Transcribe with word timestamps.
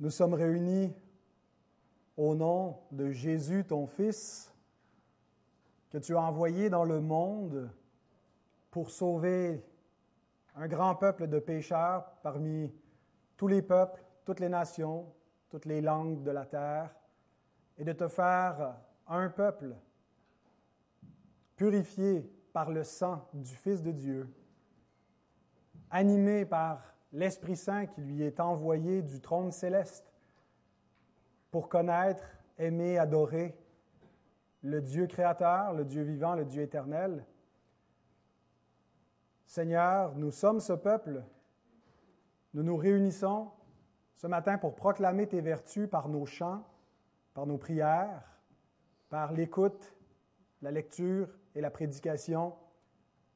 Nous 0.00 0.08
sommes 0.08 0.32
réunis 0.32 0.94
au 2.16 2.34
nom 2.34 2.78
de 2.90 3.10
Jésus, 3.10 3.66
ton 3.66 3.86
Fils, 3.86 4.50
que 5.90 5.98
tu 5.98 6.16
as 6.16 6.22
envoyé 6.22 6.70
dans 6.70 6.84
le 6.84 7.02
monde 7.02 7.70
pour 8.70 8.90
sauver 8.90 9.62
un 10.56 10.68
grand 10.68 10.94
peuple 10.94 11.26
de 11.26 11.38
pécheurs 11.38 12.10
parmi 12.22 12.72
tous 13.36 13.46
les 13.46 13.60
peuples, 13.60 14.02
toutes 14.24 14.40
les 14.40 14.48
nations, 14.48 15.12
toutes 15.50 15.66
les 15.66 15.82
langues 15.82 16.22
de 16.22 16.30
la 16.30 16.46
terre, 16.46 16.94
et 17.76 17.84
de 17.84 17.92
te 17.92 18.08
faire 18.08 18.76
un 19.06 19.28
peuple 19.28 19.76
purifié 21.56 22.22
par 22.54 22.70
le 22.70 22.84
sang 22.84 23.28
du 23.34 23.54
Fils 23.54 23.82
de 23.82 23.92
Dieu, 23.92 24.32
animé 25.90 26.46
par 26.46 26.90
l'Esprit 27.12 27.56
Saint 27.56 27.86
qui 27.86 28.00
lui 28.00 28.22
est 28.22 28.40
envoyé 28.40 29.02
du 29.02 29.20
trône 29.20 29.52
céleste 29.52 30.12
pour 31.50 31.68
connaître, 31.68 32.24
aimer, 32.58 32.98
adorer 32.98 33.56
le 34.62 34.80
Dieu 34.80 35.06
créateur, 35.06 35.72
le 35.72 35.84
Dieu 35.84 36.02
vivant, 36.02 36.34
le 36.34 36.44
Dieu 36.44 36.62
éternel. 36.62 37.24
Seigneur, 39.46 40.14
nous 40.16 40.30
sommes 40.30 40.60
ce 40.60 40.74
peuple. 40.74 41.24
Nous 42.54 42.62
nous 42.62 42.76
réunissons 42.76 43.50
ce 44.14 44.26
matin 44.26 44.58
pour 44.58 44.74
proclamer 44.74 45.26
tes 45.26 45.40
vertus 45.40 45.88
par 45.88 46.08
nos 46.08 46.26
chants, 46.26 46.64
par 47.34 47.46
nos 47.46 47.58
prières, 47.58 48.22
par 49.08 49.32
l'écoute, 49.32 49.94
la 50.62 50.70
lecture 50.70 51.28
et 51.54 51.60
la 51.60 51.70
prédication 51.70 52.54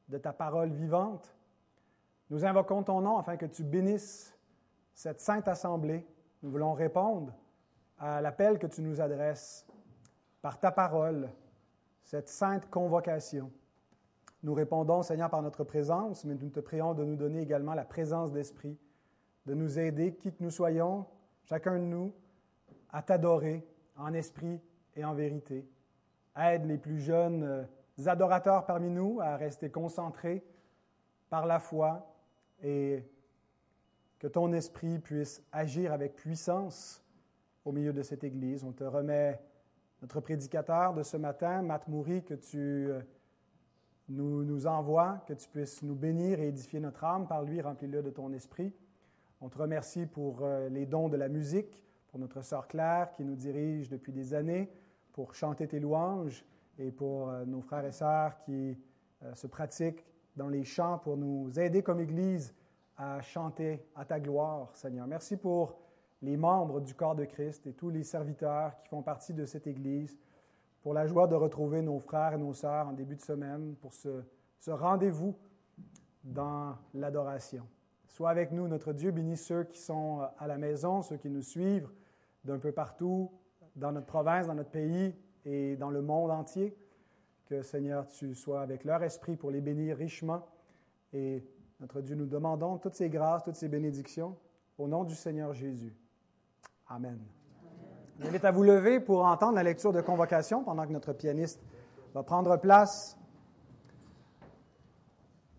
de 0.09 0.17
ta 0.17 0.31
parole 0.31 0.71
vivante. 0.71 1.34
Nous 2.29 2.43
invoquons 2.43 2.81
ton 2.83 3.01
nom 3.01 3.17
afin 3.17 3.37
que 3.37 3.45
tu 3.45 3.63
bénisses 3.63 4.35
cette 4.93 5.21
sainte 5.21 5.47
assemblée. 5.47 6.07
Nous 6.41 6.49
voulons 6.49 6.73
répondre 6.73 7.33
à 7.99 8.19
l'appel 8.21 8.57
que 8.57 8.67
tu 8.67 8.81
nous 8.81 8.99
adresses 8.99 9.67
par 10.41 10.59
ta 10.59 10.71
parole, 10.71 11.29
cette 12.03 12.29
sainte 12.29 12.69
convocation. 12.69 13.51
Nous 14.41 14.53
répondons, 14.53 15.03
Seigneur, 15.03 15.29
par 15.29 15.41
notre 15.41 15.63
présence, 15.63 16.25
mais 16.25 16.35
nous 16.35 16.49
te 16.49 16.59
prions 16.59 16.93
de 16.93 17.03
nous 17.03 17.15
donner 17.15 17.41
également 17.41 17.73
la 17.73 17.85
présence 17.85 18.31
d'esprit, 18.31 18.77
de 19.45 19.53
nous 19.53 19.79
aider, 19.79 20.15
qui 20.15 20.31
que 20.31 20.43
nous 20.43 20.51
soyons, 20.51 21.05
chacun 21.43 21.73
de 21.79 21.85
nous, 21.85 22.13
à 22.91 23.01
t'adorer 23.01 23.67
en 23.97 24.13
esprit 24.13 24.61
et 24.95 25.05
en 25.05 25.13
vérité. 25.13 25.67
Aide 26.35 26.65
les 26.65 26.77
plus 26.77 26.99
jeunes 26.99 27.43
euh, 27.43 28.07
adorateurs 28.07 28.65
parmi 28.65 28.89
nous 28.89 29.19
à 29.21 29.35
rester 29.35 29.69
concentrés 29.69 30.43
par 31.29 31.45
la 31.45 31.59
foi 31.59 32.14
et 32.63 33.03
que 34.19 34.27
ton 34.27 34.53
esprit 34.53 34.99
puisse 34.99 35.43
agir 35.51 35.91
avec 35.93 36.15
puissance 36.15 37.03
au 37.63 37.71
milieu 37.71 37.93
de 37.93 38.01
cette 38.01 38.23
Église. 38.23 38.63
On 38.63 38.71
te 38.71 38.83
remet 38.83 39.39
notre 40.01 40.19
prédicateur 40.19 40.93
de 40.93 41.03
ce 41.03 41.17
matin, 41.17 41.61
Matt 41.61 41.87
Moury, 41.87 42.23
que 42.23 42.35
tu 42.35 42.57
euh, 42.57 43.01
nous, 44.09 44.43
nous 44.43 44.67
envoies, 44.67 45.23
que 45.27 45.33
tu 45.33 45.49
puisses 45.49 45.81
nous 45.81 45.95
bénir 45.95 46.39
et 46.39 46.49
édifier 46.49 46.79
notre 46.79 47.03
âme 47.03 47.27
par 47.27 47.43
lui, 47.43 47.61
remplis-le 47.61 48.03
de 48.03 48.09
ton 48.09 48.31
esprit. 48.33 48.73
On 49.41 49.49
te 49.49 49.57
remercie 49.57 50.05
pour 50.05 50.39
euh, 50.41 50.69
les 50.69 50.85
dons 50.85 51.09
de 51.09 51.17
la 51.17 51.27
musique, 51.27 51.83
pour 52.07 52.19
notre 52.19 52.41
sœur 52.41 52.67
Claire 52.67 53.11
qui 53.13 53.23
nous 53.23 53.35
dirige 53.35 53.89
depuis 53.89 54.13
des 54.13 54.33
années, 54.33 54.69
pour 55.11 55.33
chanter 55.33 55.67
tes 55.67 55.79
louanges 55.79 56.45
et 56.77 56.91
pour 56.91 57.29
euh, 57.29 57.45
nos 57.45 57.61
frères 57.61 57.85
et 57.85 57.91
sœurs 57.91 58.37
qui 58.39 58.77
se 59.33 59.47
pratiquent 59.47 60.05
dans 60.35 60.49
les 60.49 60.63
chants 60.63 60.99
pour 60.99 61.17
nous 61.17 61.59
aider 61.59 61.81
comme 61.81 61.99
Église 61.99 62.53
à 62.97 63.21
chanter 63.21 63.85
à 63.95 64.05
ta 64.05 64.19
gloire, 64.19 64.75
Seigneur. 64.75 65.07
Merci 65.07 65.37
pour 65.37 65.77
les 66.21 66.37
membres 66.37 66.81
du 66.81 66.93
corps 66.93 67.15
de 67.15 67.25
Christ 67.25 67.67
et 67.67 67.73
tous 67.73 67.89
les 67.89 68.03
serviteurs 68.03 68.75
qui 68.77 68.87
font 68.89 69.01
partie 69.01 69.33
de 69.33 69.45
cette 69.45 69.67
Église, 69.67 70.17
pour 70.81 70.93
la 70.93 71.07
joie 71.07 71.27
de 71.27 71.35
retrouver 71.35 71.81
nos 71.81 71.99
frères 71.99 72.33
et 72.33 72.37
nos 72.37 72.53
sœurs 72.53 72.87
en 72.87 72.93
début 72.93 73.15
de 73.15 73.21
semaine, 73.21 73.75
pour 73.81 73.93
ce, 73.93 74.23
ce 74.59 74.71
rendez-vous 74.71 75.35
dans 76.23 76.75
l'adoration. 76.93 77.67
Sois 78.07 78.29
avec 78.29 78.51
nous, 78.51 78.67
notre 78.67 78.93
Dieu, 78.93 79.11
bénis 79.11 79.37
ceux 79.37 79.63
qui 79.63 79.79
sont 79.79 80.21
à 80.37 80.47
la 80.47 80.57
maison, 80.57 81.01
ceux 81.01 81.17
qui 81.17 81.29
nous 81.29 81.41
suivent 81.41 81.89
d'un 82.43 82.59
peu 82.59 82.71
partout, 82.71 83.31
dans 83.75 83.91
notre 83.91 84.05
province, 84.05 84.47
dans 84.47 84.53
notre 84.53 84.69
pays 84.69 85.13
et 85.43 85.75
dans 85.75 85.89
le 85.89 86.01
monde 86.01 86.31
entier. 86.31 86.77
Que 87.45 87.61
Seigneur, 87.61 88.07
tu 88.07 88.33
sois 88.33 88.61
avec 88.61 88.83
leur 88.85 89.03
esprit 89.03 89.35
pour 89.35 89.51
les 89.51 89.61
bénir 89.61 89.97
richement. 89.97 90.47
Et 91.13 91.43
notre 91.79 92.01
Dieu, 92.01 92.15
nous 92.15 92.25
demandons 92.25 92.79
toutes 92.79 92.95
ces 92.95 93.07
grâces, 93.07 93.43
toutes 93.43 93.55
ces 93.55 93.67
bénédictions 93.67 94.35
au 94.79 94.87
nom 94.87 95.03
du 95.03 95.13
Seigneur 95.13 95.53
Jésus. 95.53 95.93
Amen. 96.87 97.19
Je 98.19 98.25
invite 98.25 98.45
à 98.45 98.51
vous 98.51 98.63
lever 98.63 98.99
pour 98.99 99.25
entendre 99.25 99.53
la 99.53 99.61
lecture 99.61 99.93
de 99.93 100.01
convocation 100.01 100.63
pendant 100.63 100.87
que 100.87 100.91
notre 100.91 101.13
pianiste 101.13 101.61
va 102.15 102.23
prendre 102.23 102.57
place. 102.57 103.15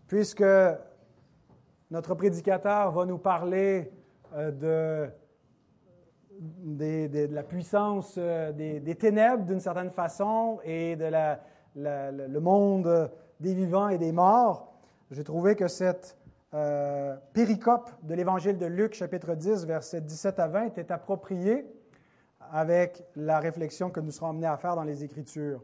Puisque 0.07 0.43
notre 1.89 2.15
prédicateur 2.15 2.91
va 2.91 3.05
nous 3.05 3.17
parler 3.17 3.93
euh, 4.33 5.09
de, 6.61 7.33
la 7.33 7.43
puissance 7.43 8.15
euh, 8.17 8.51
des 8.51 8.95
ténèbres 8.95 9.45
d'une 9.45 9.61
certaine 9.61 9.91
façon 9.91 10.59
et 10.65 10.97
de 10.97 11.05
la, 11.05 11.39
le 11.77 12.39
monde 12.39 13.11
des 13.39 13.53
vivants 13.53 13.89
et 13.89 13.97
des 13.97 14.11
morts, 14.11 14.73
j'ai 15.11 15.23
trouvé 15.23 15.55
que 15.55 15.67
cette 15.67 16.17
euh, 16.53 17.15
péricope 17.33 17.89
de 18.03 18.13
l'évangile 18.13 18.57
de 18.57 18.65
Luc, 18.65 18.93
chapitre 18.93 19.35
10, 19.35 19.65
versets 19.65 20.01
17 20.01 20.39
à 20.39 20.47
20, 20.47 20.65
était 20.65 20.91
appropriée 20.91 21.65
avec 22.51 23.03
la 23.15 23.39
réflexion 23.39 23.89
que 23.89 23.99
nous 23.99 24.11
serons 24.11 24.29
amenés 24.29 24.47
à 24.47 24.57
faire 24.57 24.75
dans 24.75 24.83
les 24.83 25.03
Écritures. 25.03 25.63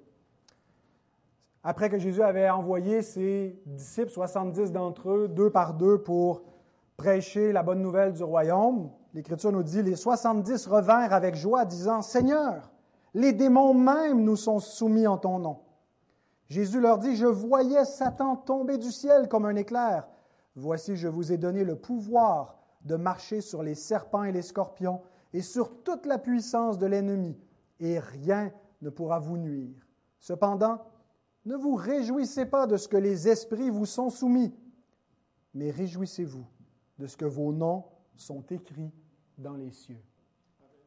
Après 1.63 1.89
que 1.89 1.97
Jésus 1.97 2.21
avait 2.21 2.49
envoyé 2.49 3.01
ses 3.01 3.57
disciples, 3.65 4.11
70 4.11 4.71
d'entre 4.73 5.09
eux, 5.09 5.27
deux 5.29 5.49
par 5.49 5.73
deux, 5.73 5.97
pour 5.97 6.43
prêcher 6.97 7.53
la 7.53 7.63
bonne 7.63 7.81
nouvelle 7.81 8.13
du 8.13 8.23
royaume, 8.23 8.91
l'Écriture 9.13 9.51
nous 9.51 9.63
dit, 9.63 9.81
les 9.81 9.95
70 9.95 10.67
revinrent 10.67 11.13
avec 11.13 11.35
joie, 11.35 11.63
disant, 11.63 12.01
Seigneur, 12.01 12.69
les 13.13 13.31
démons 13.31 13.73
même 13.73 14.23
nous 14.23 14.35
sont 14.35 14.59
soumis 14.59 15.07
en 15.07 15.17
ton 15.17 15.39
nom. 15.39 15.59
Jésus 16.53 16.79
leur 16.79 16.99
dit, 16.99 17.15
je 17.15 17.25
voyais 17.25 17.83
Satan 17.83 18.35
tomber 18.35 18.77
du 18.77 18.91
ciel 18.91 19.27
comme 19.27 19.45
un 19.45 19.55
éclair. 19.55 20.07
Voici, 20.55 20.95
je 20.95 21.07
vous 21.07 21.31
ai 21.31 21.37
donné 21.39 21.63
le 21.63 21.75
pouvoir 21.75 22.59
de 22.81 22.95
marcher 22.95 23.41
sur 23.41 23.63
les 23.63 23.73
serpents 23.73 24.23
et 24.23 24.31
les 24.31 24.43
scorpions 24.43 25.01
et 25.33 25.41
sur 25.41 25.81
toute 25.81 26.05
la 26.05 26.19
puissance 26.19 26.77
de 26.77 26.85
l'ennemi, 26.85 27.35
et 27.79 27.97
rien 27.97 28.51
ne 28.83 28.91
pourra 28.91 29.17
vous 29.17 29.37
nuire. 29.37 29.83
Cependant, 30.19 30.77
ne 31.45 31.55
vous 31.55 31.73
réjouissez 31.73 32.45
pas 32.45 32.67
de 32.67 32.77
ce 32.77 32.87
que 32.87 32.97
les 32.97 33.27
esprits 33.27 33.71
vous 33.71 33.87
sont 33.87 34.11
soumis, 34.11 34.53
mais 35.55 35.71
réjouissez-vous 35.71 36.45
de 36.99 37.07
ce 37.07 37.17
que 37.17 37.25
vos 37.25 37.51
noms 37.51 37.85
sont 38.15 38.43
écrits 38.51 38.93
dans 39.39 39.55
les 39.55 39.71
cieux. 39.71 40.03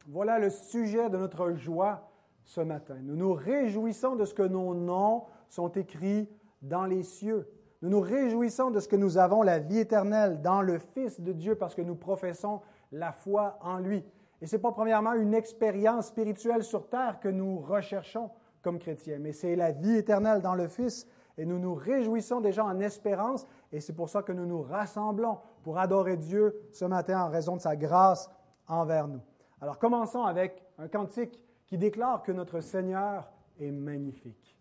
Voilà 0.07 0.39
le 0.39 0.49
sujet 0.49 1.09
de 1.09 1.17
notre 1.17 1.51
joie 1.51 2.09
ce 2.45 2.61
matin. 2.61 2.95
Nous 3.03 3.17
nous 3.17 3.33
réjouissons 3.33 4.15
de 4.15 4.23
ce 4.23 4.33
que 4.33 4.43
nos 4.43 4.73
noms 4.73 5.25
sont 5.49 5.69
écrits 5.69 6.29
dans 6.61 6.85
les 6.85 7.03
cieux. 7.03 7.47
Nous 7.81 7.89
nous 7.89 8.01
réjouissons 8.01 8.71
de 8.71 8.79
ce 8.79 8.87
que 8.87 8.95
nous 8.95 9.17
avons 9.17 9.43
la 9.43 9.59
vie 9.59 9.79
éternelle 9.79 10.41
dans 10.41 10.61
le 10.61 10.79
Fils 10.79 11.21
de 11.21 11.31
Dieu 11.31 11.55
parce 11.55 11.75
que 11.75 11.81
nous 11.81 11.95
professons 11.95 12.61
la 12.91 13.11
foi 13.11 13.59
en 13.61 13.77
lui. 13.77 14.03
Et 14.41 14.47
ce 14.47 14.55
n'est 14.55 14.61
pas 14.61 14.71
premièrement 14.71 15.13
une 15.13 15.33
expérience 15.33 16.07
spirituelle 16.07 16.63
sur 16.63 16.89
terre 16.89 17.19
que 17.19 17.27
nous 17.27 17.59
recherchons 17.59 18.31
comme 18.61 18.79
chrétiens, 18.79 19.19
mais 19.19 19.31
c'est 19.31 19.55
la 19.55 19.71
vie 19.71 19.97
éternelle 19.97 20.41
dans 20.41 20.55
le 20.55 20.67
Fils. 20.67 21.07
Et 21.37 21.45
nous 21.45 21.59
nous 21.59 21.75
réjouissons 21.75 22.41
déjà 22.41 22.65
en 22.65 22.79
espérance, 22.79 23.45
et 23.71 23.79
c'est 23.79 23.93
pour 23.93 24.09
ça 24.09 24.23
que 24.23 24.31
nous 24.31 24.47
nous 24.47 24.63
rassemblons 24.63 25.37
pour 25.63 25.77
adorer 25.77 26.17
Dieu 26.17 26.67
ce 26.71 26.85
matin 26.85 27.21
en 27.21 27.29
raison 27.29 27.55
de 27.55 27.61
sa 27.61 27.75
grâce 27.75 28.29
envers 28.67 29.07
nous. 29.07 29.21
Alors 29.61 29.77
commençons 29.77 30.23
avec 30.23 30.63
un 30.79 30.87
cantique 30.87 31.39
qui 31.67 31.77
déclare 31.77 32.23
que 32.23 32.31
notre 32.31 32.59
Seigneur 32.59 33.29
est 33.59 33.71
magnifique. 33.71 34.56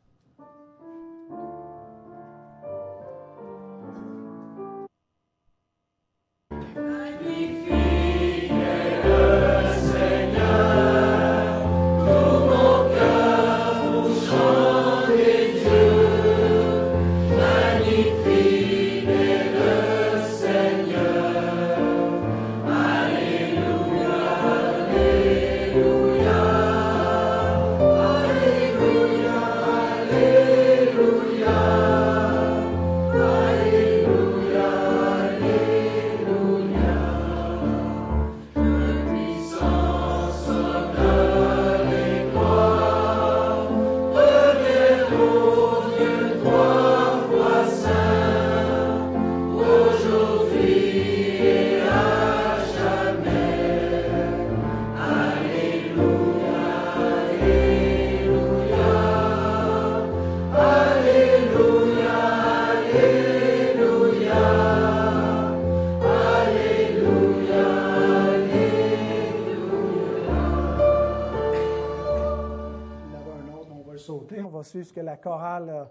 Ce 74.84 74.93
que 74.93 75.00
la 75.00 75.17
chorale 75.17 75.70
a. 75.70 75.90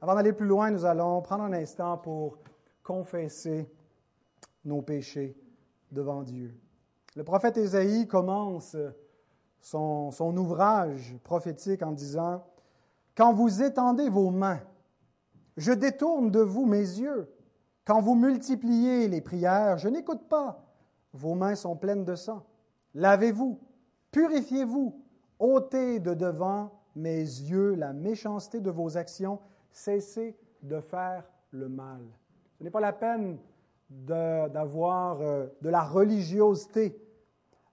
Avant 0.00 0.14
d'aller 0.14 0.32
plus 0.32 0.46
loin, 0.46 0.70
nous 0.70 0.84
allons 0.84 1.20
prendre 1.20 1.44
un 1.44 1.52
instant 1.52 1.98
pour 1.98 2.38
confesser 2.82 3.70
nos 4.64 4.80
péchés 4.80 5.36
devant 5.92 6.22
Dieu. 6.22 6.54
Le 7.16 7.22
prophète 7.22 7.58
Ésaïe 7.58 8.08
commence 8.08 8.76
son, 9.60 10.10
son 10.10 10.36
ouvrage 10.36 11.14
prophétique 11.22 11.82
en 11.82 11.92
disant, 11.92 12.42
Quand 13.14 13.34
vous 13.34 13.62
étendez 13.62 14.08
vos 14.08 14.30
mains, 14.30 14.60
je 15.56 15.72
détourne 15.72 16.30
de 16.30 16.40
vous 16.40 16.64
mes 16.64 16.78
yeux. 16.78 17.30
Quand 17.84 18.00
vous 18.00 18.14
multipliez 18.14 19.06
les 19.08 19.20
prières, 19.20 19.76
je 19.78 19.88
n'écoute 19.88 20.28
pas. 20.28 20.64
Vos 21.12 21.34
mains 21.34 21.56
sont 21.56 21.76
pleines 21.76 22.04
de 22.04 22.14
sang. 22.14 22.46
Lavez-vous, 22.94 23.60
purifiez-vous, 24.12 24.98
ôtez 25.38 26.00
de 26.00 26.14
devant 26.14 26.79
mes 26.96 27.18
yeux 27.18 27.74
la 27.74 27.92
méchanceté 27.92 28.60
de 28.60 28.70
vos 28.70 28.96
actions, 28.96 29.38
cessez 29.70 30.36
de 30.62 30.80
faire 30.80 31.24
le 31.50 31.68
mal. 31.68 32.02
Ce 32.58 32.64
n'est 32.64 32.70
pas 32.70 32.80
la 32.80 32.92
peine 32.92 33.38
d'avoir 33.88 35.20
euh, 35.20 35.46
de, 35.62 35.68
la 35.68 35.82
religiosité, 35.82 37.00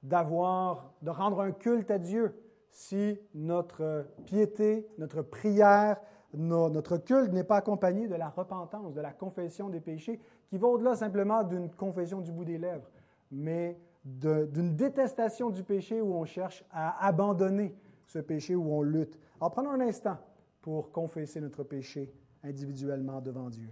d'avoir, 0.03 0.93
de 1.01 1.09
rendre 1.09 1.41
un 1.41 1.51
culte 1.51 1.91
à 1.91 1.99
Dieu 1.99 2.33
si 2.71 3.19
notre 3.33 4.07
piété, 4.25 4.87
notre 4.97 5.21
prière, 5.21 5.99
notre 6.33 6.97
culte 6.97 7.33
n'est 7.33 7.43
pas 7.43 7.57
accompagné 7.57 8.07
de 8.07 8.15
la 8.15 8.29
repentance, 8.29 8.93
de 8.93 9.01
la 9.01 9.11
confession 9.11 9.69
des 9.69 9.79
péchés, 9.79 10.19
qui 10.49 10.57
va 10.57 10.67
au-delà 10.67 10.95
simplement 10.95 11.43
d'une 11.43 11.69
confession 11.69 12.21
du 12.21 12.31
bout 12.31 12.45
des 12.45 12.57
lèvres, 12.57 12.89
mais 13.31 13.79
d'une 14.03 14.75
détestation 14.75 15.49
du 15.49 15.63
péché 15.63 16.01
où 16.01 16.13
on 16.13 16.25
cherche 16.25 16.63
à 16.71 17.05
abandonner 17.05 17.75
ce 18.07 18.19
péché, 18.19 18.55
où 18.55 18.73
on 18.73 18.81
lutte. 18.81 19.19
Alors 19.39 19.51
prenons 19.51 19.71
un 19.71 19.81
instant 19.81 20.17
pour 20.61 20.91
confesser 20.91 21.39
notre 21.39 21.63
péché 21.63 22.11
individuellement 22.43 23.21
devant 23.21 23.49
Dieu. 23.49 23.69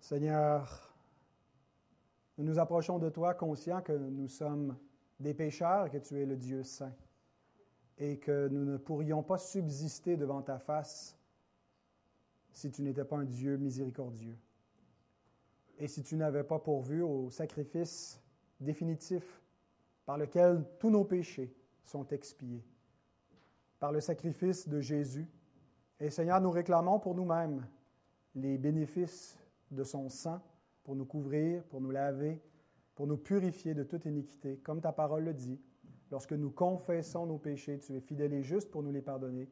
Seigneur, 0.00 0.94
nous 2.36 2.44
nous 2.44 2.58
approchons 2.58 2.98
de 2.98 3.08
toi 3.08 3.34
conscients 3.34 3.80
que 3.80 3.92
nous 3.92 4.28
sommes 4.28 4.76
des 5.18 5.32
pécheurs, 5.32 5.88
que 5.90 5.96
tu 5.96 6.20
es 6.20 6.26
le 6.26 6.36
Dieu 6.36 6.64
saint, 6.64 6.92
et 7.98 8.18
que 8.18 8.48
nous 8.48 8.64
ne 8.64 8.76
pourrions 8.76 9.22
pas 9.22 9.38
subsister 9.38 10.16
devant 10.16 10.42
ta 10.42 10.58
face 10.58 11.16
si 12.52 12.70
tu 12.70 12.82
n'étais 12.82 13.04
pas 13.04 13.16
un 13.16 13.24
Dieu 13.24 13.56
miséricordieux, 13.56 14.36
et 15.78 15.88
si 15.88 16.02
tu 16.02 16.16
n'avais 16.16 16.44
pas 16.44 16.58
pourvu 16.58 17.02
au 17.02 17.30
sacrifice 17.30 18.20
définitif 18.60 19.42
par 20.04 20.18
lequel 20.18 20.64
tous 20.78 20.90
nos 20.90 21.04
péchés 21.04 21.54
sont 21.84 22.06
expiés, 22.08 22.62
par 23.78 23.92
le 23.92 24.00
sacrifice 24.00 24.68
de 24.68 24.80
Jésus. 24.80 25.26
Et 25.98 26.10
Seigneur, 26.10 26.40
nous 26.40 26.50
réclamons 26.50 27.00
pour 27.00 27.14
nous-mêmes 27.14 27.66
les 28.34 28.58
bénéfices 28.58 29.38
de 29.70 29.82
son 29.82 30.08
sang 30.08 30.40
pour 30.84 30.96
nous 30.96 31.04
couvrir, 31.04 31.64
pour 31.64 31.80
nous 31.80 31.90
laver, 31.90 32.40
pour 32.94 33.06
nous 33.06 33.16
purifier 33.16 33.74
de 33.74 33.84
toute 33.84 34.04
iniquité. 34.04 34.58
Comme 34.58 34.80
ta 34.80 34.92
parole 34.92 35.24
le 35.24 35.34
dit, 35.34 35.60
lorsque 36.12 36.34
nous 36.34 36.50
confessons 36.50 37.24
nos 37.24 37.38
péchés, 37.38 37.78
tu 37.78 37.96
es 37.96 38.00
fidèle 38.00 38.34
et 38.34 38.42
juste 38.42 38.70
pour 38.70 38.82
nous 38.82 38.92
les 38.92 39.00
pardonner. 39.00 39.48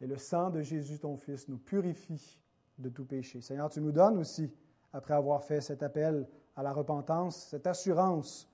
Et 0.00 0.06
le 0.06 0.16
sang 0.16 0.48
de 0.48 0.62
Jésus, 0.62 1.00
ton 1.00 1.16
Fils, 1.16 1.48
nous 1.48 1.58
purifie 1.58 2.40
de 2.78 2.88
tout 2.88 3.04
péché. 3.04 3.40
Seigneur, 3.40 3.68
tu 3.68 3.80
nous 3.80 3.90
donnes 3.90 4.16
aussi, 4.18 4.48
après 4.92 5.14
avoir 5.14 5.42
fait 5.42 5.60
cet 5.60 5.82
appel 5.82 6.28
à 6.54 6.62
la 6.62 6.72
repentance, 6.72 7.48
cette 7.50 7.66
assurance 7.66 8.48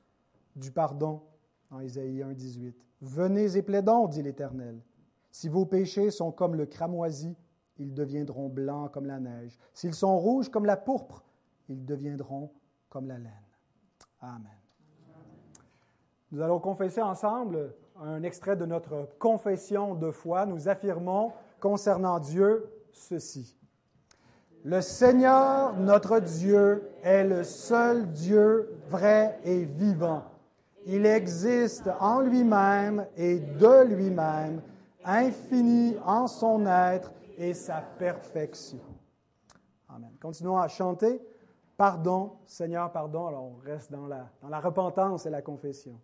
du 0.57 0.73
pardon 0.73 1.21
en 1.71 1.81
Isaïe 1.81 2.23
1, 2.23 2.33
18. 2.33 2.75
Venez 3.03 3.57
et 3.57 3.63
plaidons, 3.63 4.09
dit 4.09 4.23
l'Éternel. 4.23 4.81
Si 5.31 5.51
vos 5.51 5.67
péchés 5.67 6.11
sont 6.11 6.33
comme 6.33 6.55
le 6.55 6.65
cramoisi, 6.65 7.37
ils 7.77 7.93
deviendront 7.93 8.49
blancs 8.49 8.91
comme 8.91 9.07
la 9.07 9.21
neige. 9.21 9.59
S'ils 9.75 9.95
sont 9.95 10.19
rouges 10.19 10.49
comme 10.49 10.65
la 10.65 10.79
pourpre, 10.79 11.23
ils 11.69 11.85
deviendront 11.85 12.51
comme 12.89 13.07
la 13.07 13.19
laine. 13.19 13.33
Amen. 14.21 14.68
Nous 16.31 16.43
allons 16.43 16.59
confesser 16.59 17.01
ensemble 17.01 17.75
un 18.01 18.23
extrait 18.23 18.57
de 18.57 18.67
notre 18.67 19.09
confession 19.19 19.95
de 19.95 20.11
foi. 20.11 20.47
Nous 20.47 20.69
affirmons 20.69 21.33
concernant 21.61 22.19
Dieu 22.21 22.71
ceci. 22.93 23.57
Le 24.65 24.81
Seigneur, 24.81 25.77
notre 25.77 26.19
Dieu, 26.19 26.91
est 27.03 27.25
le 27.25 27.45
seul 27.45 28.11
Dieu 28.13 28.79
vrai 28.89 29.39
et 29.45 29.65
vivant. 29.65 30.25
Il 30.85 31.07
existe 31.07 31.89
en 32.01 32.21
lui-même 32.21 33.07
et 33.17 33.39
de 33.39 33.85
lui-même, 33.85 34.61
infini 35.05 35.97
en 36.05 36.27
son 36.27 36.67
être 36.67 37.13
et 37.37 37.55
sa 37.55 37.81
perfection. 37.81 38.81
Amen. 39.89 40.11
Continuons 40.21 40.59
à 40.59 40.69
chanter. 40.69 41.23
Pardon, 41.77 42.33
Seigneur, 42.45 42.91
pardon. 42.91 43.29
Alors 43.29 43.45
on 43.45 43.57
reste 43.65 43.93
dans 43.93 44.07
la, 44.07 44.29
dans 44.43 44.49
la 44.49 44.61
repentance 44.61 45.25
et 45.25 45.31
la 45.31 45.41
confession. 45.41 45.99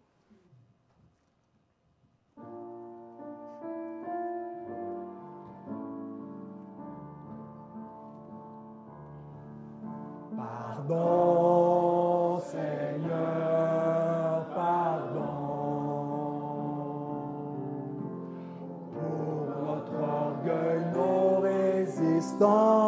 Pardon, 10.45 12.41
Seigneur, 12.41 13.11
pardon. 14.55 15.21
Pour 18.93 19.47
notre 19.65 19.99
orgueil, 20.03 20.85
nos 20.95 21.41
résistances. 21.41 22.84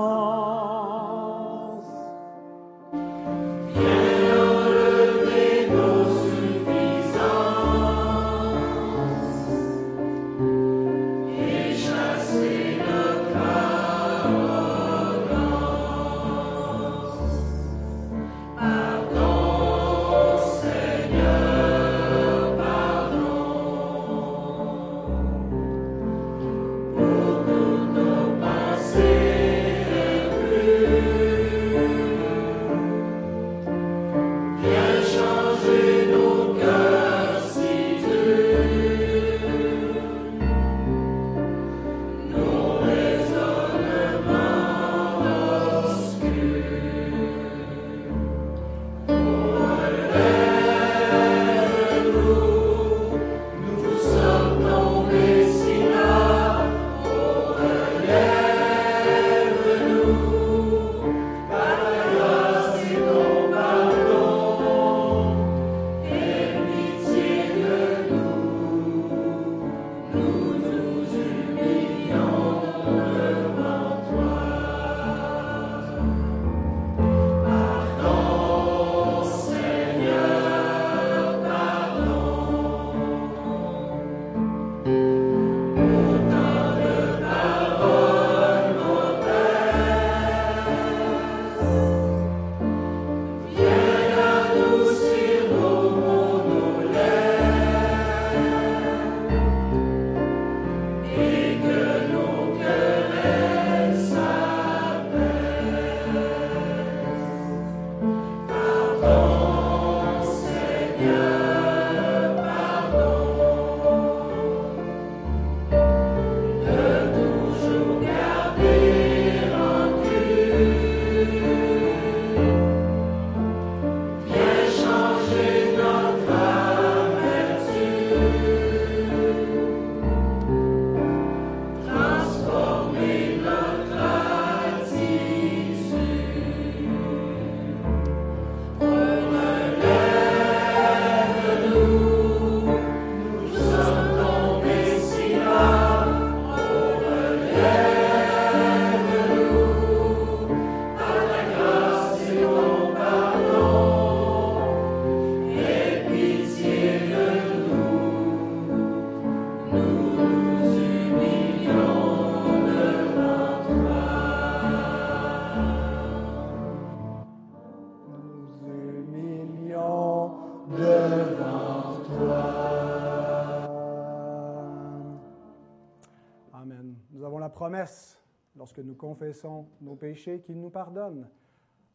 Lorsque 178.56 178.78
nous 178.78 178.94
confessons 178.94 179.66
nos 179.80 179.94
péchés, 179.94 180.40
qu'il 180.40 180.60
nous 180.60 180.70
pardonne. 180.70 181.28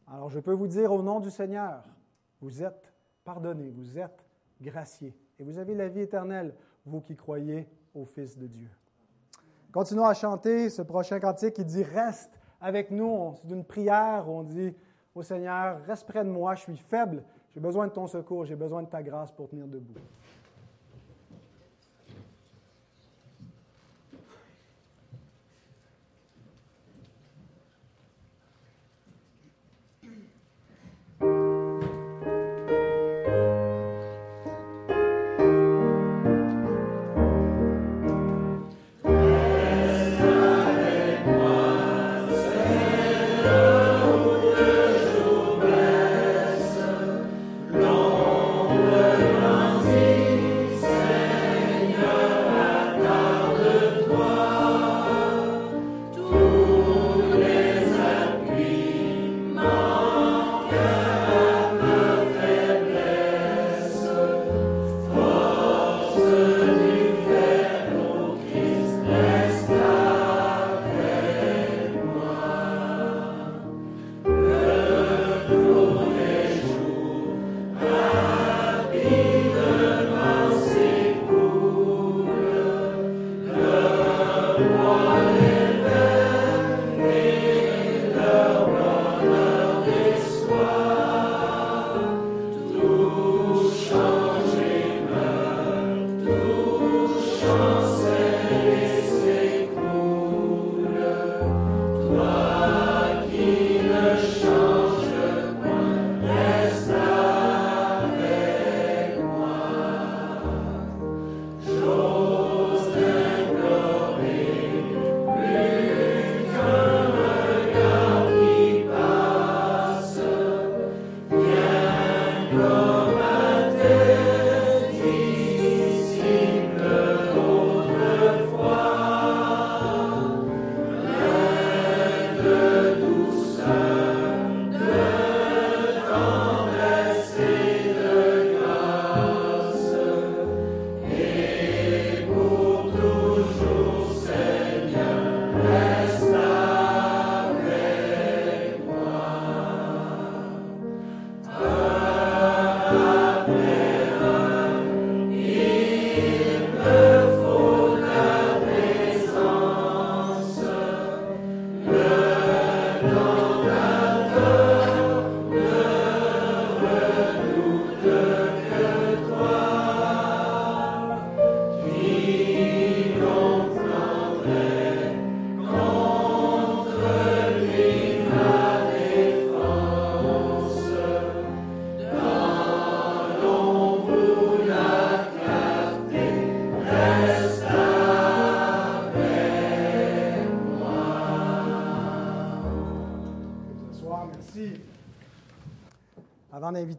Alors 0.06 0.30
je 0.30 0.40
peux 0.40 0.52
vous 0.52 0.66
dire 0.66 0.92
au 0.92 1.02
nom 1.02 1.20
du 1.20 1.30
Seigneur, 1.30 1.84
vous 2.40 2.62
êtes 2.62 2.92
pardonnés, 3.24 3.70
vous 3.70 3.98
êtes 3.98 4.26
graciés, 4.60 5.16
et 5.38 5.44
vous 5.44 5.58
avez 5.58 5.74
la 5.74 5.88
vie 5.88 6.00
éternelle, 6.00 6.54
vous 6.84 7.00
qui 7.00 7.16
croyez 7.16 7.68
au 7.94 8.04
Fils 8.04 8.36
de 8.36 8.46
Dieu. 8.46 8.68
Continuons 9.72 10.04
à 10.04 10.14
chanter 10.14 10.68
ce 10.68 10.82
prochain 10.82 11.18
cantique 11.18 11.54
qui 11.54 11.64
dit 11.64 11.82
Reste 11.82 12.38
avec 12.60 12.90
nous. 12.90 13.34
C'est 13.42 13.54
une 13.54 13.64
prière 13.64 14.28
où 14.28 14.32
on 14.32 14.42
dit 14.42 14.74
au 15.14 15.22
Seigneur, 15.22 15.82
reste 15.84 16.06
près 16.06 16.24
de 16.24 16.30
moi, 16.30 16.54
je 16.54 16.62
suis 16.62 16.76
faible, 16.76 17.22
j'ai 17.54 17.60
besoin 17.60 17.86
de 17.86 17.92
ton 17.92 18.06
secours, 18.06 18.46
j'ai 18.46 18.56
besoin 18.56 18.82
de 18.82 18.88
ta 18.88 19.02
grâce 19.02 19.30
pour 19.30 19.48
tenir 19.48 19.66
debout. 19.66 19.94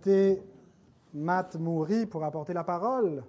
Inviter 0.04 0.42
Matt 1.14 1.56
Moury 1.56 2.06
pour 2.06 2.24
apporter 2.24 2.54
la 2.54 2.64
parole. 2.64 3.24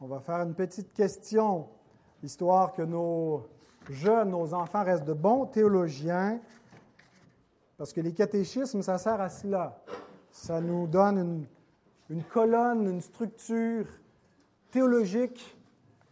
On 0.00 0.06
va 0.06 0.20
faire 0.20 0.40
une 0.40 0.54
petite 0.54 0.92
question, 0.94 1.66
histoire 2.22 2.72
que 2.72 2.82
nos 2.82 3.46
jeunes, 3.90 4.30
nos 4.30 4.54
enfants 4.54 4.84
restent 4.84 5.04
de 5.04 5.12
bons 5.12 5.46
théologiens, 5.46 6.40
parce 7.76 7.92
que 7.92 8.00
les 8.00 8.12
catéchismes, 8.12 8.82
ça 8.82 8.96
sert 8.98 9.20
à 9.20 9.28
cela. 9.28 9.82
Ça 10.30 10.60
nous 10.60 10.86
donne 10.86 11.46
une, 12.08 12.22
colonne, 12.24 12.88
une 12.88 13.00
structure 13.00 13.86
théologique 14.70 15.56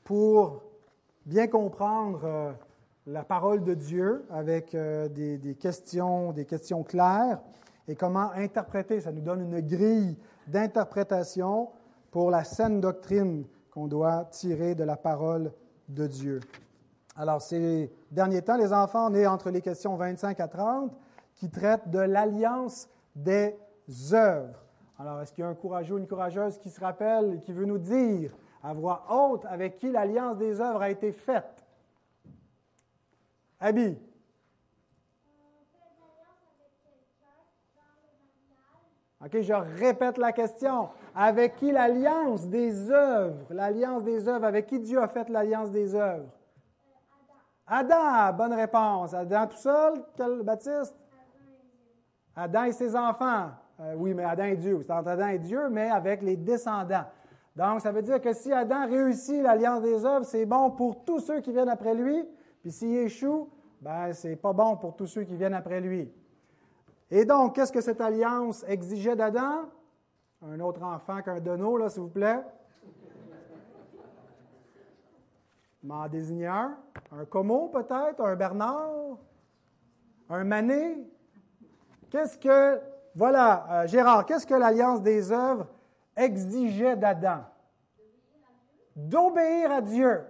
pour 0.04 0.62
bien 1.24 1.46
comprendre 1.46 2.20
euh, 2.24 2.52
la 3.06 3.22
parole 3.22 3.62
de 3.62 3.74
Dieu 3.74 4.26
avec 4.30 4.74
euh, 4.74 5.08
des 5.08 5.54
questions, 5.54 6.32
des 6.32 6.44
questions 6.44 6.82
claires 6.82 7.38
et 7.88 7.96
comment 7.96 8.30
interpréter. 8.32 9.00
Ça 9.00 9.12
nous 9.12 9.22
donne 9.22 9.40
une 9.40 9.60
grille 9.60 10.16
d'interprétation 10.46 11.70
pour 12.10 12.30
la 12.30 12.44
saine 12.44 12.80
doctrine 12.80 13.44
qu'on 13.70 13.86
doit 13.86 14.26
tirer 14.30 14.74
de 14.74 14.84
la 14.84 14.96
parole 14.96 15.52
de 15.88 16.06
Dieu. 16.06 16.40
Alors, 17.16 17.42
ces 17.42 17.90
derniers 18.10 18.42
temps, 18.42 18.56
les 18.56 18.72
enfants, 18.72 19.10
on 19.10 19.14
est 19.14 19.26
entre 19.26 19.50
les 19.50 19.60
questions 19.60 19.96
25 19.96 20.38
à 20.38 20.48
30 20.48 20.92
qui 21.34 21.50
traitent 21.50 21.90
de 21.90 21.98
l'alliance 21.98 22.88
des 23.16 23.56
œuvres. 24.12 24.62
Alors, 24.98 25.20
est-ce 25.20 25.32
qu'il 25.32 25.42
y 25.42 25.46
a 25.46 25.50
un 25.50 25.54
courageux 25.54 25.94
ou 25.94 25.98
une 25.98 26.06
courageuse 26.06 26.58
qui 26.58 26.70
se 26.70 26.80
rappelle 26.80 27.34
et 27.34 27.40
qui 27.40 27.52
veut 27.52 27.64
nous 27.64 27.78
dire 27.78 28.32
à 28.62 28.72
voix 28.72 29.04
haute 29.10 29.44
avec 29.46 29.76
qui 29.78 29.90
l'alliance 29.90 30.36
des 30.36 30.60
œuvres 30.60 30.82
a 30.82 30.90
été 30.90 31.12
faite? 31.12 31.64
Abby? 33.60 33.96
OK, 39.24 39.40
je 39.40 39.52
répète 39.52 40.16
la 40.16 40.32
question. 40.32 40.88
Avec 41.14 41.56
qui 41.56 41.72
l'alliance 41.72 42.46
des 42.46 42.90
œuvres? 42.90 43.46
L'alliance 43.50 44.04
des 44.04 44.28
œuvres, 44.28 44.44
avec 44.44 44.66
qui 44.66 44.78
Dieu 44.78 45.00
a 45.00 45.08
fait 45.08 45.28
l'alliance 45.28 45.70
des 45.70 45.94
œuvres? 45.94 46.28
Adam, 47.66 48.32
bonne 48.36 48.54
réponse. 48.54 49.12
Adam 49.12 49.46
tout 49.46 49.56
seul, 49.56 50.04
quel 50.16 50.42
Baptiste? 50.42 50.94
Adam 52.36 52.64
et 52.64 52.72
ses 52.72 52.94
enfants. 52.94 53.50
Euh, 53.80 53.94
oui, 53.96 54.14
mais 54.14 54.24
Adam 54.24 54.44
et 54.44 54.56
Dieu. 54.56 54.80
C'est 54.82 54.92
entre 54.92 55.08
Adam 55.08 55.28
et 55.28 55.38
Dieu, 55.38 55.68
mais 55.68 55.90
avec 55.90 56.22
les 56.22 56.36
descendants. 56.36 57.04
Donc, 57.54 57.80
ça 57.80 57.90
veut 57.90 58.02
dire 58.02 58.20
que 58.20 58.32
si 58.32 58.52
Adam 58.52 58.86
réussit 58.86 59.42
l'alliance 59.42 59.82
des 59.82 60.04
œuvres, 60.04 60.24
c'est 60.24 60.46
bon 60.46 60.70
pour 60.70 61.04
tous 61.04 61.18
ceux 61.18 61.40
qui 61.40 61.50
viennent 61.50 61.68
après 61.68 61.94
lui. 61.94 62.24
Puis 62.60 62.70
s'il 62.70 62.96
échoue, 62.96 63.50
ben, 63.80 64.12
c'est 64.12 64.36
pas 64.36 64.52
bon 64.52 64.76
pour 64.76 64.94
tous 64.94 65.06
ceux 65.06 65.24
qui 65.24 65.36
viennent 65.36 65.54
après 65.54 65.80
lui. 65.80 66.12
Et 67.10 67.24
donc, 67.24 67.54
qu'est-ce 67.54 67.72
que 67.72 67.80
cette 67.80 68.00
alliance 68.00 68.64
exigeait 68.68 69.16
d'Adam? 69.16 69.70
Un 70.42 70.60
autre 70.60 70.82
enfant 70.82 71.22
qu'un 71.22 71.40
Dono, 71.40 71.76
là, 71.78 71.88
s'il 71.88 72.02
vous 72.02 72.08
plaît. 72.08 72.42
M'en 75.82 76.06
désigne 76.08 76.46
un. 76.46 76.76
Un 77.12 77.24
Como, 77.24 77.68
peut-être? 77.68 78.20
Un 78.20 78.36
Bernard? 78.36 79.18
Un 80.28 80.44
Mané? 80.44 81.10
Qu'est-ce 82.10 82.38
que, 82.38 82.80
voilà, 83.14 83.66
euh, 83.70 83.86
Gérard, 83.86 84.26
qu'est-ce 84.26 84.46
que 84.46 84.54
l'alliance 84.54 85.02
des 85.02 85.32
œuvres 85.32 85.66
exigeait 86.16 86.96
d'Adam? 86.96 87.44
D'obéir 88.94 89.70
à 89.70 89.80
Dieu. 89.80 90.24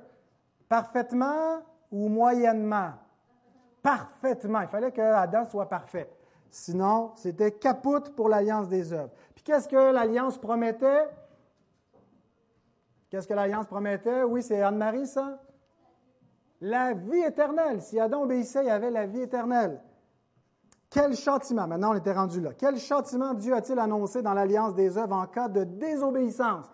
Parfaitement 0.68 1.62
ou 1.90 2.08
moyennement? 2.08 2.92
Parfaitement. 3.82 4.60
Il 4.60 4.68
fallait 4.68 4.92
que 4.92 5.00
Adam 5.00 5.44
soit 5.44 5.68
parfait. 5.68 6.08
Sinon, 6.50 7.12
c'était 7.16 7.52
capote 7.52 8.14
pour 8.14 8.28
l'alliance 8.28 8.68
des 8.68 8.92
œuvres. 8.92 9.12
Puis 9.34 9.44
qu'est-ce 9.44 9.68
que 9.68 9.92
l'alliance 9.92 10.38
promettait? 10.38 11.08
Qu'est-ce 13.11 13.28
que 13.28 13.34
l'alliance 13.34 13.66
promettait? 13.66 14.22
Oui, 14.22 14.42
c'est 14.42 14.61
Anne-Marie, 14.61 15.06
ça? 15.06 15.40
La 16.61 16.92
vie 16.92 17.20
éternelle. 17.20 17.80
Si 17.82 17.98
Adam 18.00 18.22
obéissait, 18.22 18.64
il 18.64 18.68
y 18.68 18.70
avait 18.70 18.90
la 18.90 19.06
vie 19.06 19.22
éternelle. 19.22 19.80
Quel 20.90 21.14
châtiment, 21.14 21.66
maintenant 21.66 21.92
on 21.92 21.96
était 21.96 22.14
rendu 22.14 22.40
là, 22.40 22.54
quel 22.56 22.78
châtiment 22.78 23.34
Dieu 23.34 23.54
a-t-il 23.54 23.78
annoncé 23.78 24.22
dans 24.22 24.32
l'alliance 24.32 24.74
des 24.74 24.96
œuvres 24.96 25.16
en 25.16 25.26
cas 25.26 25.48
de 25.48 25.64
désobéissance? 25.64 26.64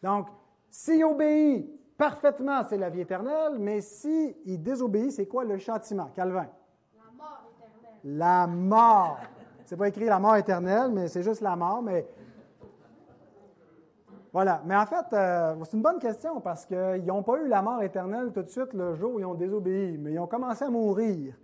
Donc, 0.00 0.28
s'il 0.70 1.04
obéit 1.04 1.68
parfaitement, 1.96 2.62
c'est 2.68 2.76
la 2.76 2.88
vie 2.88 3.00
éternelle, 3.00 3.58
mais 3.58 3.80
s'il 3.80 4.62
désobéit, 4.62 5.10
c'est 5.10 5.26
quoi 5.26 5.44
le 5.44 5.58
châtiment? 5.58 6.06
Calvin? 6.14 6.46
La 8.04 8.46
mort. 8.46 9.18
C'est 9.64 9.76
pas 9.76 9.88
écrit 9.88 10.04
la 10.04 10.18
mort 10.18 10.36
éternelle, 10.36 10.90
mais 10.92 11.08
c'est 11.08 11.22
juste 11.22 11.40
la 11.40 11.56
mort. 11.56 11.82
Mais 11.82 12.06
voilà. 14.32 14.62
Mais 14.66 14.76
en 14.76 14.86
fait, 14.86 15.06
euh, 15.12 15.54
c'est 15.64 15.76
une 15.76 15.82
bonne 15.82 15.98
question 15.98 16.40
parce 16.40 16.66
qu'ils 16.66 17.04
n'ont 17.06 17.22
pas 17.22 17.38
eu 17.38 17.48
la 17.48 17.62
mort 17.62 17.82
éternelle 17.82 18.30
tout 18.32 18.42
de 18.42 18.50
suite 18.50 18.72
le 18.74 18.94
jour 18.94 19.14
où 19.14 19.20
ils 19.20 19.24
ont 19.24 19.34
désobéi, 19.34 19.96
mais 19.96 20.12
ils 20.12 20.18
ont 20.18 20.26
commencé 20.26 20.64
à 20.64 20.70
mourir. 20.70 21.34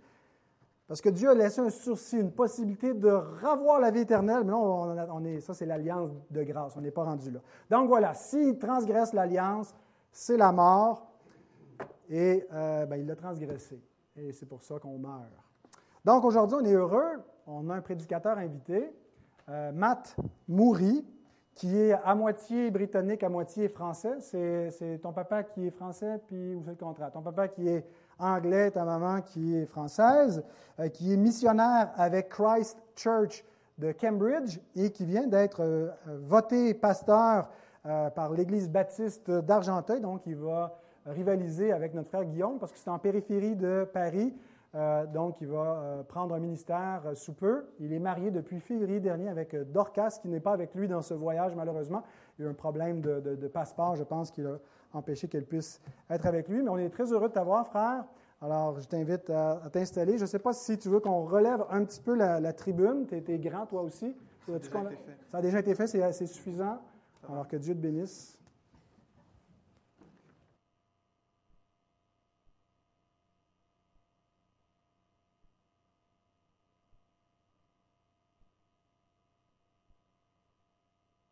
Parce 0.87 0.99
que 0.99 1.09
Dieu 1.09 1.29
a 1.29 1.33
laissé 1.33 1.61
un 1.61 1.69
sursis, 1.69 2.17
une 2.17 2.33
possibilité 2.33 2.93
de 2.93 3.09
revoir 3.09 3.79
la 3.79 3.91
vie 3.91 4.01
éternelle. 4.01 4.43
Mais 4.43 4.51
non, 4.51 4.93
on, 5.13 5.23
est, 5.23 5.39
ça, 5.39 5.53
c'est 5.53 5.65
l'alliance 5.65 6.11
de 6.29 6.43
grâce. 6.43 6.75
On 6.75 6.81
n'est 6.81 6.91
pas 6.91 7.05
rendu 7.05 7.31
là. 7.31 7.39
Donc 7.69 7.87
voilà, 7.87 8.13
s'ils 8.13 8.59
transgressent 8.59 9.13
l'alliance, 9.13 9.73
c'est 10.11 10.35
la 10.35 10.51
mort. 10.51 11.07
Et 12.09 12.45
euh, 12.51 12.85
ben, 12.85 12.97
il 12.97 13.07
l'a 13.07 13.15
transgressé. 13.15 13.81
Et 14.17 14.33
c'est 14.33 14.45
pour 14.45 14.61
ça 14.61 14.79
qu'on 14.79 14.97
meurt. 14.97 15.31
Donc 16.03 16.25
aujourd'hui, 16.25 16.57
on 16.59 16.65
est 16.65 16.73
heureux. 16.73 17.23
On 17.45 17.69
a 17.69 17.75
un 17.75 17.81
prédicateur 17.81 18.37
invité, 18.37 18.91
euh, 19.49 19.71
Matt 19.71 20.15
Moury, 20.47 21.05
qui 21.53 21.77
est 21.77 21.93
à 21.93 22.15
moitié 22.15 22.71
britannique, 22.71 23.23
à 23.23 23.29
moitié 23.29 23.67
français. 23.67 24.19
C'est 24.19 24.99
ton 25.01 25.11
papa 25.11 25.43
qui 25.43 25.67
est 25.67 25.71
français, 25.71 26.19
puis 26.25 26.55
ou 26.55 26.63
c'est 26.63 26.71
le 26.71 26.75
contraire? 26.75 27.11
Ton 27.11 27.21
papa 27.21 27.47
qui 27.47 27.67
est 27.67 27.85
anglais, 28.17 28.71
ta 28.71 28.83
maman 28.83 29.21
qui 29.21 29.55
est 29.55 29.65
française, 29.65 30.43
euh, 30.79 30.87
qui 30.89 31.13
est 31.13 31.17
missionnaire 31.17 31.91
avec 31.95 32.29
Christ 32.29 32.81
Church 32.95 33.43
de 33.77 33.91
Cambridge 33.91 34.59
et 34.75 34.91
qui 34.91 35.05
vient 35.05 35.27
d'être 35.27 35.61
euh, 35.61 35.89
voté 36.05 36.73
pasteur 36.73 37.49
par 38.13 38.31
l'Église 38.31 38.69
baptiste 38.69 39.31
d'Argenteuil. 39.31 40.01
Donc, 40.01 40.27
il 40.27 40.35
va 40.35 40.77
rivaliser 41.07 41.71
avec 41.71 41.95
notre 41.95 42.09
frère 42.09 42.25
Guillaume 42.25 42.59
parce 42.59 42.71
que 42.71 42.77
c'est 42.77 42.91
en 42.91 42.99
périphérie 42.99 43.55
de 43.55 43.89
Paris. 43.91 44.35
Euh, 44.73 45.05
donc, 45.05 45.41
il 45.41 45.47
va 45.47 45.57
euh, 45.57 46.03
prendre 46.03 46.33
un 46.33 46.39
ministère 46.39 47.01
euh, 47.05 47.15
sous 47.15 47.33
peu. 47.33 47.65
Il 47.79 47.91
est 47.91 47.99
marié 47.99 48.31
depuis 48.31 48.59
février 48.59 49.01
dernier 49.01 49.27
avec 49.27 49.55
Dorcas, 49.71 50.19
qui 50.21 50.29
n'est 50.29 50.39
pas 50.39 50.53
avec 50.53 50.73
lui 50.75 50.87
dans 50.87 51.01
ce 51.01 51.13
voyage, 51.13 51.55
malheureusement. 51.55 52.03
Il 52.37 52.43
y 52.43 52.45
a 52.45 52.47
eu 52.47 52.51
un 52.51 52.55
problème 52.55 53.01
de, 53.01 53.47
passeport, 53.47 53.95
je 53.95 54.03
pense, 54.03 54.31
qui 54.31 54.41
a 54.41 54.59
empêché 54.93 55.27
qu'elle 55.27 55.45
puisse 55.45 55.81
être 56.09 56.25
avec 56.25 56.47
lui. 56.47 56.61
Mais 56.61 56.69
on 56.69 56.77
est 56.77 56.89
très 56.89 57.11
heureux 57.11 57.27
de 57.27 57.33
t'avoir, 57.33 57.67
frère. 57.67 58.05
Alors, 58.41 58.79
je 58.79 58.87
t'invite 58.87 59.29
à, 59.29 59.61
t'installer. 59.71 60.17
Je 60.17 60.23
ne 60.23 60.27
sais 60.27 60.39
pas 60.39 60.53
si 60.53 60.77
tu 60.77 60.89
veux 60.89 60.99
qu'on 60.99 61.25
relève 61.25 61.65
un 61.69 61.83
petit 61.83 62.01
peu 62.01 62.15
la, 62.15 62.53
tribune. 62.53 63.05
Tu 63.07 63.15
es, 63.15 63.39
grand, 63.39 63.65
toi 63.65 63.81
aussi. 63.81 64.15
Ça 64.47 64.53
a, 64.53 64.59
déjà 64.59 64.79
été 64.79 64.95
fait. 64.95 65.17
Ça 65.31 65.37
a 65.37 65.41
déjà 65.41 65.59
été 65.59 65.75
fait, 65.75 65.87
c'est 65.87 66.27
suffisant. 66.27 66.79
Alors 67.29 67.47
que 67.47 67.57
Dieu 67.57 67.75
te 67.75 67.79
bénisse. 67.79 68.40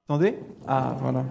Attendez 0.09 0.39
Ah, 0.67 0.97
voilà. 1.01 1.23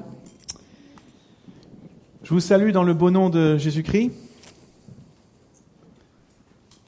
Je 2.22 2.32
vous 2.32 2.38
salue 2.38 2.70
dans 2.70 2.84
le 2.84 2.94
beau 2.94 3.10
nom 3.10 3.28
de 3.28 3.56
Jésus-Christ. 3.56 4.12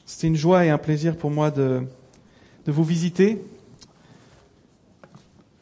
C'est 0.06 0.28
une 0.28 0.36
joie 0.36 0.64
et 0.64 0.70
un 0.70 0.78
plaisir 0.78 1.16
pour 1.16 1.32
moi 1.32 1.50
de, 1.50 1.82
vous 2.64 2.84
visiter. 2.84 3.44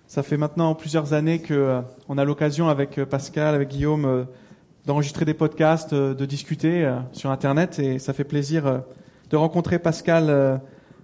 Ça 0.07 0.23
fait 0.23 0.37
maintenant 0.37 0.75
plusieurs 0.75 1.15
années 1.15 1.39
que 1.41 1.55
euh, 1.55 1.81
on 2.11 2.19
a 2.19 2.27
l'occasion 2.27 2.69
avec 2.69 2.99
euh, 2.99 3.07
Pascal, 3.07 3.55
avec 3.55 3.71
Guillaume, 3.71 4.05
euh, 4.05 4.25
d'enregistrer 4.85 5.25
des 5.25 5.33
podcasts, 5.33 5.95
de 5.95 6.27
discuter 6.27 6.95
sur 7.13 7.31
Internet, 7.31 7.79
et 7.79 7.99
ça 7.99 8.13
fait 8.13 8.25
plaisir 8.25 8.83
de 9.31 9.37
rencontrer 9.37 9.79
Pascal 9.79 10.61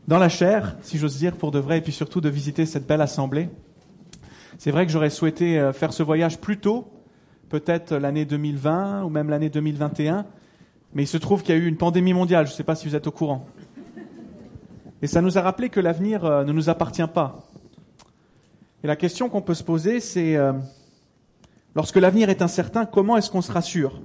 dans 0.06 0.18
la 0.18 0.28
chair, 0.28 0.76
si 0.82 0.98
j'ose 0.98 1.16
dire, 1.16 1.34
pour 1.36 1.50
de 1.50 1.60
vrai, 1.60 1.78
et 1.78 1.80
puis 1.80 1.92
surtout 1.92 2.20
de 2.20 2.28
visiter 2.28 2.66
cette 2.66 2.86
belle 2.86 3.00
assemblée. 3.00 3.48
C'est 4.58 4.70
vrai 4.70 4.86
que 4.86 4.92
j'aurais 4.92 5.10
souhaité 5.10 5.58
euh, 5.58 5.72
faire 5.72 5.92
ce 5.92 6.02
voyage 6.02 6.38
plus 6.38 6.58
tôt, 6.58 6.86
peut-être 7.48 7.96
l'année 7.96 8.24
2020 8.24 9.02
ou 9.02 9.08
même 9.08 9.28
l'année 9.28 9.50
2021, 9.50 10.26
mais 10.94 11.02
il 11.02 11.06
se 11.08 11.16
trouve 11.16 11.42
qu'il 11.42 11.54
y 11.54 11.58
a 11.58 11.60
eu 11.60 11.66
une 11.66 11.76
pandémie 11.76 12.12
mondiale, 12.12 12.46
je 12.46 12.52
ne 12.52 12.56
sais 12.56 12.62
pas 12.62 12.76
si 12.76 12.88
vous 12.88 12.94
êtes 12.94 13.06
au 13.06 13.10
courant. 13.10 13.46
Et 15.02 15.06
ça 15.06 15.20
nous 15.20 15.38
a 15.38 15.42
rappelé 15.42 15.70
que 15.70 15.80
l'avenir 15.80 16.24
euh, 16.24 16.44
ne 16.44 16.52
nous 16.52 16.68
appartient 16.68 17.06
pas. 17.12 17.48
Et 18.84 18.86
la 18.86 18.96
question 18.96 19.28
qu'on 19.28 19.42
peut 19.42 19.54
se 19.54 19.64
poser, 19.64 19.98
c'est, 19.98 20.36
euh, 20.36 20.52
lorsque 21.74 21.96
l'avenir 21.96 22.30
est 22.30 22.40
incertain, 22.40 22.86
comment 22.86 23.16
est-ce 23.16 23.30
qu'on 23.30 23.42
se 23.42 23.50
rassure 23.50 24.00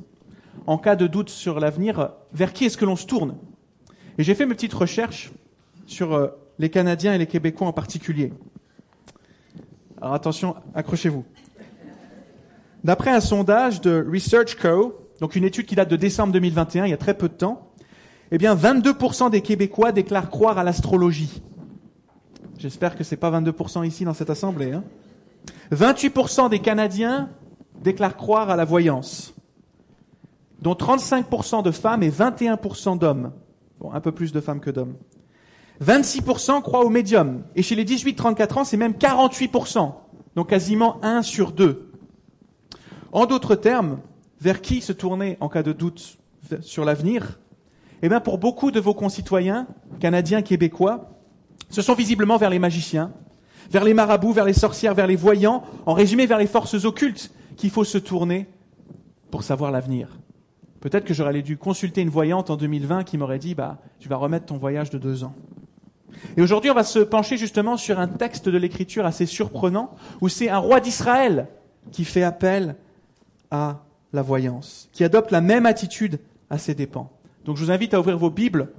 En 0.65 0.79
cas 0.79 0.95
de 0.95 1.05
doute 1.05 1.29
sur 1.29 1.59
l'avenir, 1.59 2.11
vers 2.33 2.53
qui 2.53 2.65
est-ce 2.65 2.77
que 2.77 2.85
l'on 2.85 2.95
se 2.95 3.05
tourne? 3.05 3.35
Et 4.17 4.23
j'ai 4.23 4.33
fait 4.33 4.47
mes 4.47 4.55
petites 4.55 4.73
recherches 4.73 5.31
sur 5.85 6.31
les 6.59 6.69
Canadiens 6.69 7.13
et 7.13 7.17
les 7.17 7.27
Québécois 7.27 7.67
en 7.67 7.73
particulier. 7.73 8.33
Alors 10.01 10.13
attention, 10.13 10.55
accrochez-vous. 10.73 11.25
D'après 12.83 13.11
un 13.11 13.19
sondage 13.19 13.81
de 13.81 14.05
Research 14.09 14.55
Co., 14.55 14.97
donc 15.19 15.35
une 15.35 15.43
étude 15.43 15.65
qui 15.65 15.75
date 15.75 15.89
de 15.89 15.97
décembre 15.97 16.31
2021, 16.31 16.85
il 16.85 16.91
y 16.91 16.93
a 16.93 16.97
très 16.97 17.13
peu 17.13 17.27
de 17.27 17.33
temps, 17.33 17.69
eh 18.31 18.37
bien 18.37 18.55
22% 18.55 19.29
des 19.29 19.41
Québécois 19.41 19.91
déclarent 19.91 20.29
croire 20.29 20.57
à 20.57 20.63
l'astrologie. 20.63 21.41
J'espère 22.57 22.95
que 22.95 23.03
ce 23.03 23.11
n'est 23.15 23.19
pas 23.19 23.31
22% 23.31 23.85
ici 23.85 24.05
dans 24.05 24.13
cette 24.13 24.29
assemblée. 24.29 24.71
Hein. 24.71 24.83
28% 25.73 26.49
des 26.49 26.59
Canadiens 26.59 27.29
déclarent 27.81 28.15
croire 28.15 28.49
à 28.49 28.55
la 28.55 28.65
voyance, 28.65 29.33
dont 30.61 30.73
35% 30.73 31.63
de 31.63 31.71
femmes 31.71 32.03
et 32.03 32.09
21% 32.09 32.97
d'hommes. 32.97 33.33
Bon, 33.79 33.91
un 33.91 33.99
peu 33.99 34.11
plus 34.13 34.31
de 34.31 34.39
femmes 34.39 34.59
que 34.61 34.69
d'hommes. 34.69 34.95
26% 35.83 36.61
croient 36.61 36.85
au 36.85 36.89
médium. 36.89 37.43
Et 37.55 37.63
chez 37.63 37.75
les 37.75 37.85
18-34 37.85 38.59
ans, 38.59 38.63
c'est 38.63 38.77
même 38.77 38.93
48%. 38.93 39.93
Donc 40.35 40.49
quasiment 40.49 41.03
un 41.03 41.21
sur 41.21 41.51
deux. 41.51 41.91
En 43.11 43.25
d'autres 43.25 43.55
termes, 43.55 43.99
vers 44.41 44.61
qui 44.61 44.81
se 44.81 44.93
tourner 44.93 45.37
en 45.39 45.49
cas 45.49 45.63
de 45.63 45.73
doute 45.73 46.17
sur 46.61 46.85
l'avenir? 46.85 47.39
Eh 48.01 48.09
bien, 48.09 48.19
pour 48.19 48.37
beaucoup 48.37 48.71
de 48.71 48.79
vos 48.79 48.93
concitoyens, 48.93 49.67
canadiens, 49.99 50.41
québécois, 50.41 51.09
ce 51.69 51.81
sont 51.81 51.93
visiblement 51.93 52.37
vers 52.37 52.49
les 52.49 52.59
magiciens, 52.59 53.11
vers 53.69 53.83
les 53.83 53.93
marabouts, 53.93 54.31
vers 54.31 54.45
les 54.45 54.53
sorcières, 54.53 54.93
vers 54.93 55.07
les 55.07 55.15
voyants, 55.15 55.63
en 55.85 55.93
résumé 55.93 56.25
vers 56.25 56.37
les 56.37 56.47
forces 56.47 56.85
occultes 56.85 57.31
qu'il 57.57 57.69
faut 57.69 57.83
se 57.83 57.97
tourner 57.97 58.47
pour 59.31 59.43
savoir 59.43 59.71
l'avenir. 59.71 60.17
Peut-être 60.79 61.03
que 61.03 61.13
j'aurais 61.13 61.41
dû 61.41 61.57
consulter 61.57 62.01
une 62.01 62.09
voyante 62.09 62.49
en 62.49 62.55
2020 62.55 63.03
qui 63.03 63.17
m'aurait 63.17 63.39
dit, 63.39 63.53
bah, 63.53 63.79
tu 63.99 64.07
vas 64.07 64.15
remettre 64.15 64.45
ton 64.45 64.57
voyage 64.57 64.89
de 64.89 64.97
deux 64.97 65.23
ans. 65.25 65.35
Et 66.37 66.41
aujourd'hui, 66.41 66.71
on 66.71 66.75
va 66.75 66.83
se 66.83 66.99
pencher 66.99 67.37
justement 67.37 67.77
sur 67.77 67.99
un 67.99 68.07
texte 68.07 68.49
de 68.49 68.57
l'écriture 68.57 69.05
assez 69.05 69.25
surprenant, 69.25 69.95
où 70.21 70.29
c'est 70.29 70.49
un 70.49 70.57
roi 70.57 70.79
d'Israël 70.79 71.47
qui 71.91 72.05
fait 72.05 72.23
appel 72.23 72.75
à 73.51 73.83
la 74.13 74.21
voyance, 74.21 74.89
qui 74.91 75.03
adopte 75.03 75.31
la 75.31 75.41
même 75.41 75.65
attitude 75.65 76.19
à 76.49 76.57
ses 76.57 76.75
dépens. 76.75 77.11
Donc 77.45 77.57
je 77.57 77.63
vous 77.63 77.71
invite 77.71 77.93
à 77.93 77.99
ouvrir 77.99 78.17
vos 78.17 78.29
Bibles 78.29 78.69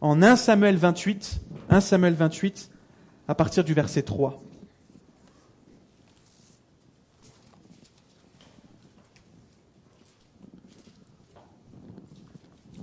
en 0.00 0.22
1 0.22 0.36
Samuel 0.36 0.76
28, 0.76 1.40
1 1.70 1.80
Samuel 1.80 2.14
28, 2.14 2.70
à 3.28 3.34
partir 3.34 3.64
du 3.64 3.74
verset 3.74 4.02
3. 4.02 4.42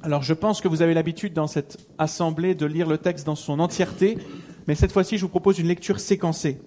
Alors 0.04 0.24
je 0.24 0.34
pense 0.34 0.62
que 0.62 0.68
vous 0.68 0.82
avez 0.82 0.94
l'habitude 0.94 1.34
dans 1.34 1.48
cette 1.48 1.78
assemblée 1.98 2.56
de 2.56 2.66
lire 2.66 2.88
le 2.88 2.98
texte 2.98 3.26
dans 3.26 3.36
son 3.36 3.60
entièreté, 3.60 4.18
mais 4.68 4.76
cette 4.76 4.92
fois-ci 4.92 5.18
je 5.18 5.24
vous 5.24 5.30
propose 5.30 5.60
une 5.60 5.68
lecture 5.68 6.00
séquencée. 6.00 6.60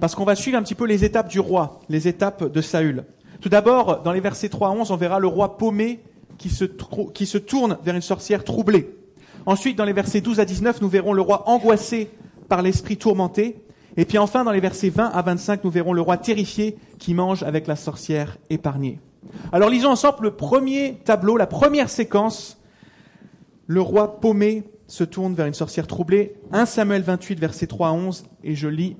Parce 0.00 0.14
qu'on 0.14 0.24
va 0.24 0.34
suivre 0.34 0.58
un 0.58 0.62
petit 0.62 0.74
peu 0.74 0.86
les 0.86 1.04
étapes 1.04 1.28
du 1.28 1.40
roi, 1.40 1.80
les 1.88 2.08
étapes 2.08 2.50
de 2.50 2.60
Saül. 2.60 3.04
Tout 3.40 3.48
d'abord, 3.48 4.02
dans 4.02 4.12
les 4.12 4.20
versets 4.20 4.48
3 4.48 4.68
à 4.68 4.70
11, 4.72 4.90
on 4.90 4.96
verra 4.96 5.18
le 5.18 5.26
roi 5.26 5.56
paumé 5.56 6.00
qui 6.38 6.48
se, 6.48 6.64
qui 7.12 7.26
se 7.26 7.38
tourne 7.38 7.78
vers 7.84 7.94
une 7.94 8.00
sorcière 8.00 8.44
troublée. 8.44 8.94
Ensuite, 9.46 9.76
dans 9.76 9.84
les 9.84 9.92
versets 9.92 10.20
12 10.20 10.40
à 10.40 10.44
19, 10.44 10.80
nous 10.80 10.88
verrons 10.88 11.12
le 11.12 11.22
roi 11.22 11.48
angoissé 11.48 12.10
par 12.48 12.62
l'esprit 12.62 12.96
tourmenté. 12.96 13.56
Et 13.96 14.04
puis 14.04 14.18
enfin, 14.18 14.44
dans 14.44 14.52
les 14.52 14.60
versets 14.60 14.90
20 14.90 15.06
à 15.06 15.22
25, 15.22 15.64
nous 15.64 15.70
verrons 15.70 15.92
le 15.92 16.00
roi 16.00 16.16
terrifié 16.16 16.76
qui 16.98 17.14
mange 17.14 17.42
avec 17.42 17.66
la 17.66 17.76
sorcière 17.76 18.36
épargnée. 18.48 18.98
Alors 19.52 19.70
lisons 19.70 19.90
ensemble 19.90 20.24
le 20.24 20.36
premier 20.36 21.00
tableau, 21.04 21.36
la 21.36 21.46
première 21.46 21.90
séquence. 21.90 22.58
Le 23.66 23.80
roi 23.80 24.20
paumé 24.20 24.64
se 24.86 25.04
tourne 25.04 25.34
vers 25.34 25.46
une 25.46 25.54
sorcière 25.54 25.86
troublée. 25.86 26.34
1 26.52 26.66
Samuel 26.66 27.02
28, 27.02 27.38
versets 27.38 27.66
3 27.66 27.88
à 27.88 27.92
11, 27.92 28.24
et 28.42 28.54
je 28.54 28.68
lis 28.68 28.96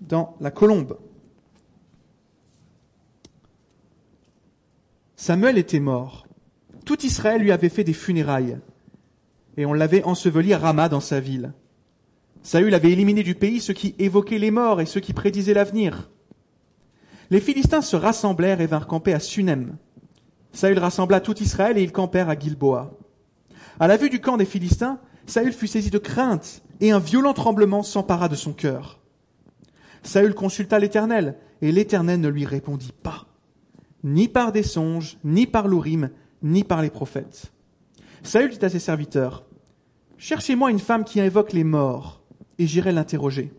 dans 0.00 0.34
la 0.40 0.50
colombe. 0.50 0.98
Samuel 5.16 5.58
était 5.58 5.80
mort. 5.80 6.26
Tout 6.84 7.04
Israël 7.04 7.42
lui 7.42 7.52
avait 7.52 7.68
fait 7.68 7.84
des 7.84 7.92
funérailles, 7.92 8.58
et 9.56 9.66
on 9.66 9.72
l'avait 9.72 10.04
enseveli 10.04 10.52
à 10.52 10.58
Rama 10.58 10.88
dans 10.88 11.00
sa 11.00 11.20
ville. 11.20 11.52
Saül 12.42 12.74
avait 12.74 12.92
éliminé 12.92 13.24
du 13.24 13.34
pays 13.34 13.60
ceux 13.60 13.74
qui 13.74 13.96
évoquaient 13.98 14.38
les 14.38 14.52
morts 14.52 14.80
et 14.80 14.86
ceux 14.86 15.00
qui 15.00 15.12
prédisaient 15.12 15.54
l'avenir. 15.54 16.10
Les 17.30 17.40
Philistins 17.40 17.82
se 17.82 17.96
rassemblèrent 17.96 18.60
et 18.60 18.66
vinrent 18.66 18.86
camper 18.86 19.12
à 19.12 19.20
Sunem. 19.20 19.76
Saül 20.52 20.78
rassembla 20.78 21.20
tout 21.20 21.42
Israël 21.42 21.76
et 21.76 21.82
ils 21.82 21.92
campèrent 21.92 22.28
à 22.28 22.38
Gilboa. 22.38 22.92
À 23.80 23.88
la 23.88 23.96
vue 23.96 24.10
du 24.10 24.20
camp 24.20 24.36
des 24.36 24.44
Philistins, 24.44 25.00
Saül 25.26 25.52
fut 25.52 25.66
saisi 25.66 25.90
de 25.90 25.98
crainte 25.98 26.62
et 26.80 26.92
un 26.92 26.98
violent 26.98 27.34
tremblement 27.34 27.82
s'empara 27.82 28.28
de 28.28 28.36
son 28.36 28.52
cœur. 28.52 29.00
Saül 30.02 30.34
consulta 30.34 30.78
l'Éternel 30.78 31.36
et 31.62 31.72
l'Éternel 31.72 32.20
ne 32.20 32.28
lui 32.28 32.44
répondit 32.44 32.94
pas, 33.02 33.26
ni 34.04 34.28
par 34.28 34.52
des 34.52 34.62
songes, 34.62 35.18
ni 35.24 35.46
par 35.46 35.66
l'Urim, 35.66 36.10
ni 36.42 36.62
par 36.62 36.80
les 36.80 36.90
prophètes. 36.90 37.52
Saül 38.22 38.50
dit 38.50 38.64
à 38.64 38.68
ses 38.68 38.78
serviteurs, 38.78 39.44
Cherchez-moi 40.16 40.70
une 40.70 40.78
femme 40.78 41.04
qui 41.04 41.20
invoque 41.20 41.52
les 41.52 41.64
morts, 41.64 42.22
et 42.58 42.66
j'irai 42.66 42.92
l'interroger. 42.92 43.52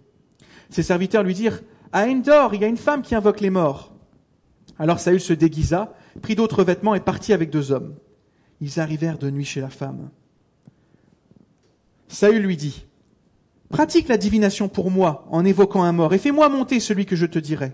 Ses 0.70 0.84
serviteurs 0.84 1.24
lui 1.24 1.34
dirent, 1.34 1.62
à 1.92 2.06
Endor, 2.06 2.54
il 2.54 2.62
y 2.62 2.66
a 2.66 2.68
une 2.68 2.78
femme 2.78 3.02
qui 3.02 3.16
invoque 3.16 3.42
les 3.42 3.50
morts. 3.50 3.94
Alors 4.80 5.00
Saül 5.00 5.20
se 5.20 5.34
déguisa, 5.34 5.94
prit 6.22 6.36
d'autres 6.36 6.64
vêtements 6.64 6.96
et 6.96 7.00
partit 7.00 7.34
avec 7.34 7.50
deux 7.50 7.72
hommes. 7.72 7.96
Ils 8.62 8.80
arrivèrent 8.80 9.18
de 9.18 9.30
nuit 9.30 9.46
chez 9.46 9.62
la 9.62 9.70
femme. 9.70 10.10
Saül 12.08 12.42
lui 12.42 12.58
dit, 12.58 12.86
Pratique 13.70 14.08
la 14.08 14.18
divination 14.18 14.70
pour 14.70 14.92
moi 14.92 15.28
en 15.30 15.44
évoquant 15.44 15.84
un 15.84 15.92
mort 15.92 16.14
et 16.14 16.18
fais-moi 16.18 16.48
monter 16.50 16.80
celui 16.80 17.06
que 17.06 17.16
je 17.16 17.26
te 17.26 17.40
dirai. 17.40 17.74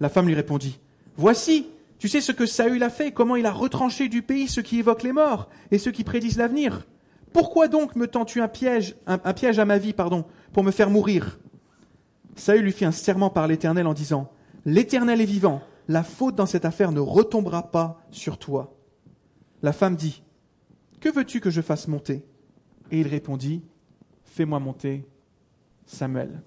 La 0.00 0.08
femme 0.08 0.26
lui 0.26 0.34
répondit, 0.34 0.80
Voici, 1.16 1.68
tu 1.98 2.08
sais 2.08 2.20
ce 2.20 2.32
que 2.32 2.46
Saül 2.46 2.82
a 2.82 2.90
fait, 2.90 3.12
comment 3.12 3.36
il 3.36 3.46
a 3.46 3.52
retranché 3.52 4.08
du 4.08 4.22
pays 4.22 4.48
ceux 4.48 4.62
qui 4.62 4.78
évoquent 4.78 5.04
les 5.04 5.12
morts 5.12 5.48
et 5.70 5.78
ceux 5.78 5.92
qui 5.92 6.04
prédisent 6.04 6.38
l'avenir. 6.38 6.86
Pourquoi 7.32 7.68
donc 7.68 7.96
me 7.96 8.06
tends-tu 8.06 8.40
un 8.40 8.48
piège, 8.48 8.96
un, 9.06 9.20
un 9.24 9.32
piège 9.32 9.58
à 9.58 9.64
ma 9.64 9.78
vie, 9.78 9.92
pardon, 9.92 10.24
pour 10.52 10.64
me 10.64 10.70
faire 10.70 10.90
mourir? 10.90 11.38
Saül 12.36 12.62
lui 12.62 12.72
fit 12.72 12.84
un 12.84 12.92
serment 12.92 13.30
par 13.30 13.46
l'Éternel 13.46 13.86
en 13.86 13.94
disant, 13.94 14.30
L'Éternel 14.64 15.20
est 15.20 15.26
vivant, 15.26 15.60
la 15.88 16.02
faute 16.02 16.34
dans 16.34 16.46
cette 16.46 16.64
affaire 16.64 16.92
ne 16.92 17.00
retombera 17.00 17.70
pas 17.70 18.00
sur 18.10 18.38
toi. 18.38 18.74
La 19.62 19.72
femme 19.72 19.96
dit, 19.96 20.22
Que 21.00 21.08
veux-tu 21.08 21.40
que 21.40 21.50
je 21.50 21.60
fasse 21.60 21.88
monter? 21.88 22.24
Et 22.90 23.00
il 23.00 23.08
répondit, 23.08 23.62
Fais-moi 24.24 24.60
monter 24.60 25.06
Samuel. 25.86 26.42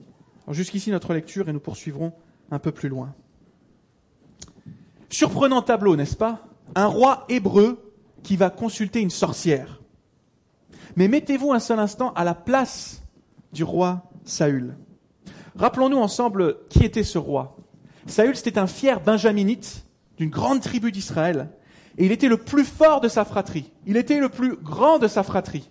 Jusqu'ici 0.50 0.92
notre 0.92 1.14
lecture 1.14 1.50
et 1.50 1.54
nous 1.54 1.60
poursuivrons 1.60 2.14
un 2.52 2.60
peu 2.60 2.72
plus 2.72 2.90
loin. 2.90 3.14
Surprenant 5.10 5.62
tableau, 5.62 5.96
n'est-ce 5.96 6.16
pas? 6.16 6.48
Un 6.76 6.88
roi 6.88 7.26
hébreu 7.30 7.94
qui 8.24 8.38
va 8.38 8.50
consulter 8.50 9.02
une 9.02 9.10
sorcière. 9.12 9.82
Mais 10.96 11.08
mettez-vous 11.08 11.54
un 11.54 11.60
seul 11.60 11.80
instant 11.80 12.12
à 12.14 12.24
la 12.24 12.34
place 12.34 13.04
du 13.54 13.64
roi 13.64 14.10
Saül. 14.24 14.76
Rappelons-nous 15.58 15.98
ensemble 15.98 16.58
qui 16.70 16.84
était 16.84 17.04
ce 17.04 17.18
roi. 17.18 17.58
Saül, 18.08 18.36
c'était 18.36 18.60
un 18.60 18.68
fier 18.68 19.00
benjaminite 19.02 19.86
d'une 20.18 20.30
grande 20.30 20.62
tribu 20.62 20.92
d'Israël. 20.92 21.50
Et 21.98 22.06
il 22.06 22.12
était 22.12 22.28
le 22.28 22.38
plus 22.38 22.66
fort 22.66 23.00
de 23.00 23.08
sa 23.08 23.24
fratrie. 23.26 23.72
Il 23.86 23.98
était 23.98 24.20
le 24.20 24.30
plus 24.30 24.58
grand 24.58 25.00
de 25.00 25.08
sa 25.08 25.24
fratrie. 25.24 25.70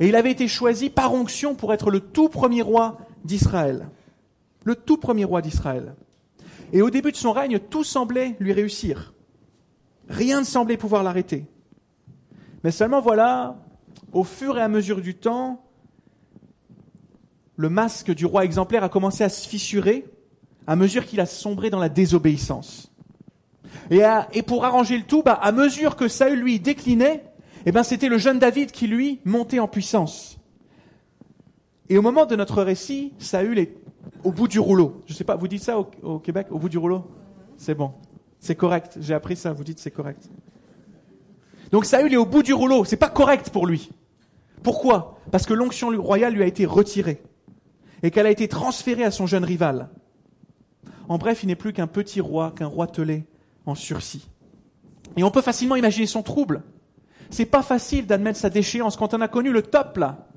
Et 0.00 0.08
il 0.08 0.16
avait 0.16 0.30
été 0.30 0.48
choisi 0.48 0.90
par 0.90 1.12
onction 1.12 1.54
pour 1.54 1.72
être 1.72 1.90
le 1.90 2.00
tout 2.00 2.28
premier 2.28 2.62
roi 2.62 2.98
d'Israël. 3.24 3.88
Le 4.64 4.74
tout 4.74 4.96
premier 4.96 5.24
roi 5.24 5.42
d'Israël. 5.42 5.94
Et 6.72 6.82
au 6.82 6.90
début 6.90 7.12
de 7.12 7.16
son 7.16 7.32
règne, 7.32 7.58
tout 7.58 7.84
semblait 7.84 8.36
lui 8.40 8.52
réussir. 8.52 9.12
Rien 10.08 10.40
ne 10.40 10.46
semblait 10.46 10.76
pouvoir 10.76 11.02
l'arrêter. 11.02 11.46
Mais 12.64 12.70
seulement 12.70 13.00
voilà, 13.00 13.58
au 14.12 14.24
fur 14.24 14.58
et 14.58 14.62
à 14.62 14.68
mesure 14.68 15.00
du 15.00 15.14
temps, 15.14 15.62
le 17.58 17.68
masque 17.68 18.14
du 18.14 18.24
roi 18.24 18.44
exemplaire 18.44 18.84
a 18.84 18.88
commencé 18.88 19.24
à 19.24 19.28
se 19.28 19.46
fissurer 19.46 20.06
à 20.68 20.76
mesure 20.76 21.04
qu'il 21.04 21.18
a 21.18 21.26
sombré 21.26 21.70
dans 21.70 21.80
la 21.80 21.88
désobéissance. 21.88 22.92
Et, 23.90 24.02
et 24.32 24.42
pour 24.42 24.64
arranger 24.64 24.96
le 24.96 25.02
tout, 25.02 25.22
bah, 25.22 25.32
à 25.42 25.50
mesure 25.50 25.96
que 25.96 26.06
Saül 26.06 26.38
lui 26.38 26.60
déclinait, 26.60 27.24
eh 27.66 27.72
ben, 27.72 27.82
c'était 27.82 28.08
le 28.08 28.16
jeune 28.16 28.38
David 28.38 28.70
qui 28.70 28.86
lui 28.86 29.20
montait 29.24 29.58
en 29.58 29.66
puissance. 29.66 30.38
Et 31.88 31.98
au 31.98 32.02
moment 32.02 32.26
de 32.26 32.36
notre 32.36 32.62
récit, 32.62 33.12
Saül 33.18 33.58
est 33.58 33.74
au 34.22 34.30
bout 34.30 34.46
du 34.46 34.60
rouleau. 34.60 35.02
Je 35.06 35.14
ne 35.14 35.16
sais 35.16 35.24
pas, 35.24 35.34
vous 35.34 35.48
dites 35.48 35.64
ça 35.64 35.80
au, 35.80 35.90
au 36.02 36.18
Québec, 36.20 36.46
au 36.50 36.58
bout 36.58 36.68
du 36.68 36.78
rouleau? 36.78 37.04
C'est 37.56 37.74
bon. 37.74 37.92
C'est 38.38 38.54
correct. 38.54 38.98
J'ai 39.00 39.14
appris 39.14 39.34
ça. 39.34 39.52
Vous 39.52 39.64
dites 39.64 39.80
c'est 39.80 39.90
correct. 39.90 40.30
Donc 41.72 41.86
Saül 41.86 42.12
est 42.12 42.18
au 42.18 42.26
bout 42.26 42.44
du 42.44 42.52
rouleau. 42.52 42.84
C'est 42.84 42.96
pas 42.96 43.10
correct 43.10 43.50
pour 43.50 43.66
lui. 43.66 43.90
Pourquoi? 44.62 45.18
Parce 45.32 45.44
que 45.44 45.54
l'onction 45.54 45.88
royale 46.00 46.34
lui 46.34 46.44
a 46.44 46.46
été 46.46 46.64
retirée 46.66 47.20
et 48.02 48.10
qu'elle 48.10 48.26
a 48.26 48.30
été 48.30 48.48
transférée 48.48 49.04
à 49.04 49.10
son 49.10 49.26
jeune 49.26 49.44
rival. 49.44 49.88
En 51.08 51.18
bref, 51.18 51.42
il 51.42 51.46
n'est 51.46 51.56
plus 51.56 51.72
qu'un 51.72 51.86
petit 51.86 52.20
roi, 52.20 52.52
qu'un 52.56 52.66
roi 52.66 52.86
telé 52.86 53.24
en 53.66 53.74
sursis. 53.74 54.28
Et 55.16 55.22
on 55.22 55.30
peut 55.30 55.42
facilement 55.42 55.76
imaginer 55.76 56.06
son 56.06 56.22
trouble. 56.22 56.62
C'est 57.30 57.46
pas 57.46 57.62
facile 57.62 58.06
d'admettre 58.06 58.38
sa 58.38 58.50
déchéance 58.50 58.96
quand 58.96 59.14
on 59.14 59.20
a 59.20 59.28
connu 59.28 59.50
le 59.52 59.62
top 59.62 59.96
là. 59.96 60.28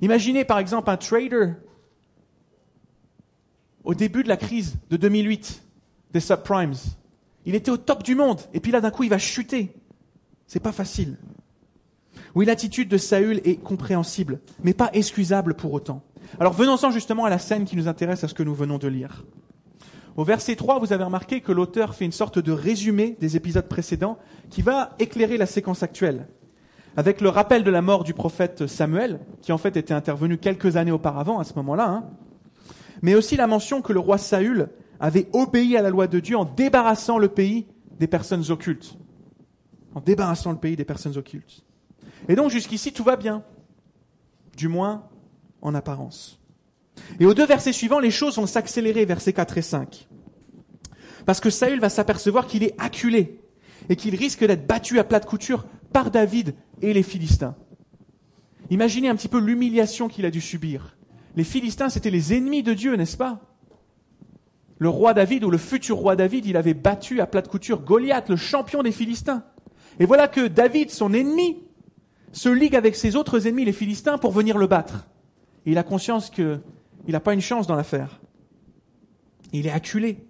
Imaginez 0.00 0.44
par 0.44 0.58
exemple 0.58 0.90
un 0.90 0.96
trader 0.96 1.52
au 3.84 3.94
début 3.94 4.22
de 4.22 4.28
la 4.28 4.36
crise 4.36 4.76
de 4.90 4.96
2008 4.96 5.62
des 6.12 6.20
subprimes. 6.20 6.74
Il 7.44 7.54
était 7.54 7.70
au 7.70 7.76
top 7.76 8.02
du 8.02 8.14
monde 8.14 8.40
et 8.52 8.60
puis 8.60 8.72
là 8.72 8.80
d'un 8.80 8.90
coup 8.90 9.02
il 9.02 9.10
va 9.10 9.18
chuter. 9.18 9.74
C'est 10.46 10.60
pas 10.60 10.72
facile. 10.72 11.16
Oui, 12.34 12.46
l'attitude 12.46 12.88
de 12.88 12.98
Saül 12.98 13.40
est 13.44 13.62
compréhensible, 13.62 14.40
mais 14.62 14.74
pas 14.74 14.90
excusable 14.92 15.54
pour 15.54 15.72
autant. 15.72 16.02
Alors 16.40 16.52
venons-en 16.52 16.90
justement 16.90 17.24
à 17.24 17.30
la 17.30 17.38
scène 17.38 17.64
qui 17.64 17.76
nous 17.76 17.86
intéresse 17.86 18.24
à 18.24 18.28
ce 18.28 18.34
que 18.34 18.42
nous 18.42 18.54
venons 18.54 18.78
de 18.78 18.88
lire. 18.88 19.24
Au 20.16 20.24
verset 20.24 20.56
3, 20.56 20.78
vous 20.78 20.92
avez 20.92 21.04
remarqué 21.04 21.40
que 21.40 21.52
l'auteur 21.52 21.94
fait 21.94 22.04
une 22.04 22.12
sorte 22.12 22.38
de 22.38 22.52
résumé 22.52 23.16
des 23.20 23.36
épisodes 23.36 23.68
précédents 23.68 24.18
qui 24.50 24.62
va 24.62 24.90
éclairer 24.98 25.36
la 25.36 25.46
séquence 25.46 25.82
actuelle. 25.82 26.28
Avec 26.96 27.20
le 27.20 27.28
rappel 27.28 27.64
de 27.64 27.70
la 27.70 27.82
mort 27.82 28.04
du 28.04 28.14
prophète 28.14 28.68
Samuel, 28.68 29.20
qui 29.42 29.50
en 29.52 29.58
fait 29.58 29.76
était 29.76 29.94
intervenu 29.94 30.38
quelques 30.38 30.76
années 30.76 30.92
auparavant 30.92 31.40
à 31.40 31.44
ce 31.44 31.54
moment-là. 31.54 31.88
Hein. 31.88 32.04
mais 33.02 33.14
aussi 33.14 33.36
la 33.36 33.48
mention 33.48 33.82
que 33.82 33.92
le 33.92 34.00
roi 34.00 34.18
Saül 34.18 34.68
avait 35.00 35.28
obéi 35.32 35.76
à 35.76 35.82
la 35.82 35.90
loi 35.90 36.06
de 36.06 36.20
Dieu 36.20 36.36
en 36.36 36.44
débarrassant 36.44 37.18
le 37.18 37.28
pays 37.28 37.66
des 37.98 38.06
personnes 38.06 38.50
occultes. 38.50 38.96
En 39.94 40.00
débarrassant 40.00 40.52
le 40.52 40.58
pays 40.58 40.76
des 40.76 40.84
personnes 40.84 41.16
occultes. 41.16 41.64
Et 42.28 42.36
donc 42.36 42.50
jusqu'ici, 42.50 42.92
tout 42.92 43.04
va 43.04 43.16
bien. 43.16 43.42
Du 44.56 44.68
moins, 44.68 45.08
en 45.62 45.74
apparence. 45.74 46.40
Et 47.20 47.26
aux 47.26 47.34
deux 47.34 47.46
versets 47.46 47.72
suivants, 47.72 47.98
les 47.98 48.10
choses 48.10 48.36
vont 48.36 48.46
s'accélérer, 48.46 49.04
versets 49.04 49.32
4 49.32 49.58
et 49.58 49.62
5. 49.62 50.08
Parce 51.26 51.40
que 51.40 51.50
Saül 51.50 51.80
va 51.80 51.88
s'apercevoir 51.88 52.46
qu'il 52.46 52.62
est 52.62 52.74
acculé 52.78 53.40
et 53.88 53.96
qu'il 53.96 54.14
risque 54.14 54.44
d'être 54.44 54.66
battu 54.66 54.98
à 54.98 55.04
plat 55.04 55.20
de 55.20 55.26
couture 55.26 55.66
par 55.92 56.10
David 56.10 56.54
et 56.82 56.92
les 56.92 57.02
Philistins. 57.02 57.56
Imaginez 58.70 59.08
un 59.08 59.16
petit 59.16 59.28
peu 59.28 59.38
l'humiliation 59.38 60.08
qu'il 60.08 60.24
a 60.24 60.30
dû 60.30 60.40
subir. 60.40 60.96
Les 61.36 61.44
Philistins, 61.44 61.88
c'était 61.88 62.10
les 62.10 62.34
ennemis 62.34 62.62
de 62.62 62.74
Dieu, 62.74 62.96
n'est-ce 62.96 63.16
pas? 63.16 63.40
Le 64.78 64.88
roi 64.88 65.14
David, 65.14 65.44
ou 65.44 65.50
le 65.50 65.58
futur 65.58 65.96
roi 65.96 66.16
David, 66.16 66.46
il 66.46 66.56
avait 66.56 66.74
battu 66.74 67.20
à 67.20 67.26
plat 67.26 67.42
de 67.42 67.48
couture 67.48 67.82
Goliath, 67.82 68.28
le 68.28 68.36
champion 68.36 68.82
des 68.82 68.92
Philistins. 68.92 69.44
Et 70.00 70.06
voilà 70.06 70.28
que 70.28 70.46
David, 70.46 70.90
son 70.90 71.12
ennemi, 71.12 71.62
se 72.34 72.48
ligue 72.48 72.74
avec 72.74 72.96
ses 72.96 73.16
autres 73.16 73.46
ennemis, 73.46 73.64
les 73.64 73.72
Philistins, 73.72 74.18
pour 74.18 74.32
venir 74.32 74.58
le 74.58 74.66
battre. 74.66 75.06
Il 75.66 75.78
a 75.78 75.82
conscience 75.82 76.30
qu'il 76.30 76.60
n'a 77.06 77.20
pas 77.20 77.32
une 77.32 77.40
chance 77.40 77.66
dans 77.66 77.76
l'affaire. 77.76 78.20
Il 79.52 79.66
est 79.66 79.70
acculé. 79.70 80.26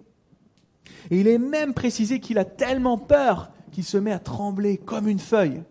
Et 1.09 1.19
il 1.19 1.27
est 1.27 1.39
même 1.39 1.73
précisé 1.73 2.19
qu'il 2.19 2.37
a 2.37 2.45
tellement 2.45 2.97
peur 2.97 3.51
qu'il 3.71 3.83
se 3.83 3.97
met 3.97 4.11
à 4.11 4.19
trembler 4.19 4.77
comme 4.77 5.07
une 5.07 5.19
feuille. 5.19 5.63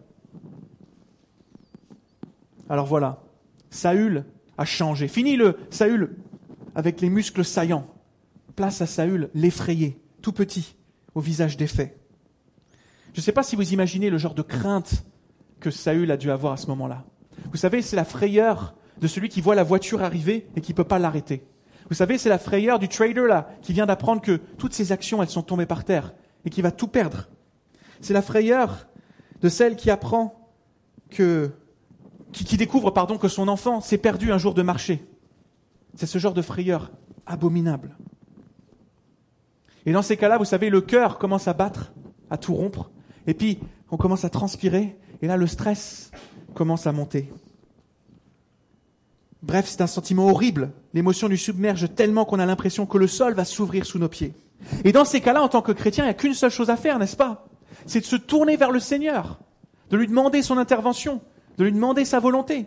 Alors 2.68 2.86
voilà, 2.86 3.22
Saül 3.70 4.24
a 4.58 4.64
changé. 4.64 5.06
Fini 5.06 5.36
le 5.36 5.56
Saül 5.70 6.16
avec 6.74 7.00
les 7.00 7.10
muscles 7.10 7.44
saillants. 7.44 7.86
Place 8.56 8.80
à 8.80 8.86
Saül 8.86 9.30
l'effrayé, 9.34 10.00
tout 10.20 10.32
petit, 10.32 10.76
au 11.14 11.20
visage 11.20 11.56
défait. 11.56 11.96
Je 13.12 13.20
ne 13.20 13.22
sais 13.22 13.32
pas 13.32 13.44
si 13.44 13.54
vous 13.54 13.72
imaginez 13.72 14.10
le 14.10 14.18
genre 14.18 14.34
de 14.34 14.42
crainte 14.42 15.04
que 15.60 15.70
Saül 15.70 16.10
a 16.10 16.16
dû 16.16 16.30
avoir 16.30 16.52
à 16.52 16.56
ce 16.56 16.66
moment-là. 16.68 17.04
Vous 17.50 17.56
savez, 17.56 17.82
c'est 17.82 17.96
la 17.96 18.04
frayeur 18.04 18.74
de 19.00 19.06
celui 19.06 19.28
qui 19.28 19.40
voit 19.40 19.54
la 19.54 19.62
voiture 19.62 20.02
arriver 20.02 20.46
et 20.56 20.60
qui 20.60 20.72
ne 20.72 20.76
peut 20.76 20.84
pas 20.84 20.98
l'arrêter. 20.98 21.44
Vous 21.88 21.94
savez, 21.94 22.18
c'est 22.18 22.28
la 22.28 22.38
frayeur 22.38 22.78
du 22.78 22.88
trader 22.88 23.26
là, 23.26 23.48
qui 23.62 23.72
vient 23.72 23.86
d'apprendre 23.86 24.22
que 24.22 24.36
toutes 24.58 24.72
ses 24.72 24.92
actions, 24.92 25.22
elles 25.22 25.28
sont 25.28 25.42
tombées 25.42 25.66
par 25.66 25.84
terre 25.84 26.14
et 26.44 26.50
qui 26.50 26.62
va 26.62 26.70
tout 26.70 26.88
perdre. 26.88 27.28
C'est 28.00 28.14
la 28.14 28.22
frayeur 28.22 28.88
de 29.42 29.48
celle 29.48 29.76
qui 29.76 29.90
apprend 29.90 30.48
que, 31.10 31.50
qui, 32.32 32.44
qui 32.44 32.56
découvre, 32.56 32.90
pardon, 32.90 33.18
que 33.18 33.28
son 33.28 33.48
enfant 33.48 33.80
s'est 33.80 33.98
perdu 33.98 34.32
un 34.32 34.38
jour 34.38 34.54
de 34.54 34.62
marché. 34.62 35.04
C'est 35.94 36.06
ce 36.06 36.18
genre 36.18 36.34
de 36.34 36.42
frayeur 36.42 36.90
abominable. 37.26 37.96
Et 39.86 39.92
dans 39.92 40.02
ces 40.02 40.16
cas-là, 40.16 40.38
vous 40.38 40.44
savez, 40.44 40.70
le 40.70 40.80
cœur 40.80 41.18
commence 41.18 41.46
à 41.46 41.52
battre, 41.52 41.92
à 42.30 42.38
tout 42.38 42.54
rompre, 42.54 42.90
et 43.26 43.34
puis 43.34 43.58
on 43.90 43.96
commence 43.96 44.24
à 44.24 44.30
transpirer, 44.30 44.96
et 45.22 45.26
là 45.26 45.36
le 45.36 45.46
stress 45.46 46.10
commence 46.54 46.86
à 46.86 46.92
monter. 46.92 47.30
Bref, 49.42 49.66
c'est 49.68 49.82
un 49.82 49.86
sentiment 49.86 50.28
horrible. 50.28 50.72
L'émotion 50.94 51.28
nous 51.28 51.36
submerge 51.36 51.94
tellement 51.94 52.24
qu'on 52.24 52.38
a 52.38 52.46
l'impression 52.46 52.86
que 52.86 52.96
le 52.96 53.06
sol 53.06 53.34
va 53.34 53.44
s'ouvrir 53.44 53.84
sous 53.84 53.98
nos 53.98 54.08
pieds. 54.08 54.32
Et 54.84 54.92
dans 54.92 55.04
ces 55.04 55.20
cas-là, 55.20 55.42
en 55.42 55.48
tant 55.48 55.60
que 55.60 55.72
chrétien, 55.72 56.04
il 56.04 56.06
n'y 56.06 56.12
a 56.12 56.14
qu'une 56.14 56.32
seule 56.32 56.50
chose 56.50 56.70
à 56.70 56.76
faire, 56.76 56.98
n'est-ce 56.98 57.16
pas? 57.16 57.46
C'est 57.84 58.00
de 58.00 58.06
se 58.06 58.16
tourner 58.16 58.56
vers 58.56 58.70
le 58.70 58.80
Seigneur, 58.80 59.38
de 59.90 59.98
lui 59.98 60.06
demander 60.06 60.40
son 60.40 60.56
intervention, 60.56 61.20
de 61.58 61.64
lui 61.64 61.72
demander 61.72 62.06
sa 62.06 62.20
volonté. 62.20 62.66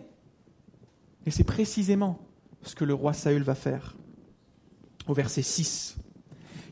Et 1.26 1.32
c'est 1.32 1.44
précisément 1.44 2.20
ce 2.62 2.76
que 2.76 2.86
le 2.86 2.94
roi 2.94 3.14
Saül 3.14 3.42
va 3.42 3.56
faire. 3.56 3.96
Au 5.08 5.14
verset 5.14 5.42
6. 5.42 5.96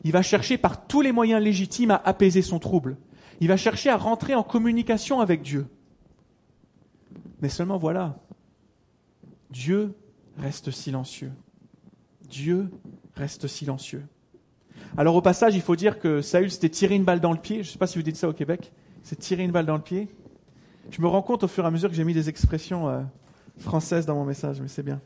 Il 0.04 0.12
va 0.12 0.22
chercher 0.22 0.56
par 0.56 0.86
tous 0.86 1.00
les 1.00 1.10
moyens 1.10 1.42
légitimes 1.42 1.90
à 1.90 2.00
apaiser 2.04 2.42
son 2.42 2.60
trouble. 2.60 2.96
Il 3.40 3.48
va 3.48 3.56
chercher 3.56 3.90
à 3.90 3.96
rentrer 3.96 4.34
en 4.34 4.42
communication 4.42 5.20
avec 5.20 5.42
Dieu. 5.42 5.66
Mais 7.42 7.48
seulement 7.48 7.76
voilà, 7.76 8.16
Dieu 9.50 9.94
reste 10.38 10.70
silencieux. 10.70 11.32
Dieu 12.28 12.70
reste 13.14 13.46
silencieux. 13.46 14.04
Alors 14.96 15.14
au 15.16 15.22
passage, 15.22 15.54
il 15.54 15.60
faut 15.60 15.76
dire 15.76 15.98
que 15.98 16.22
Saül 16.22 16.50
s'était 16.50 16.68
tiré 16.68 16.94
une 16.94 17.04
balle 17.04 17.20
dans 17.20 17.32
le 17.32 17.38
pied. 17.38 17.62
Je 17.62 17.68
ne 17.68 17.72
sais 17.72 17.78
pas 17.78 17.86
si 17.86 17.98
vous 17.98 18.02
dites 18.02 18.16
ça 18.16 18.28
au 18.28 18.32
Québec. 18.32 18.72
s'est 19.02 19.16
tiré 19.16 19.44
une 19.44 19.52
balle 19.52 19.66
dans 19.66 19.76
le 19.76 19.82
pied. 19.82 20.08
Je 20.90 21.02
me 21.02 21.08
rends 21.08 21.22
compte 21.22 21.44
au 21.44 21.48
fur 21.48 21.64
et 21.64 21.66
à 21.66 21.70
mesure 21.70 21.90
que 21.90 21.96
j'ai 21.96 22.04
mis 22.04 22.14
des 22.14 22.28
expressions 22.28 22.88
euh, 22.88 23.02
françaises 23.58 24.06
dans 24.06 24.14
mon 24.14 24.24
message, 24.24 24.60
mais 24.60 24.68
c'est 24.68 24.82
bien. 24.82 25.00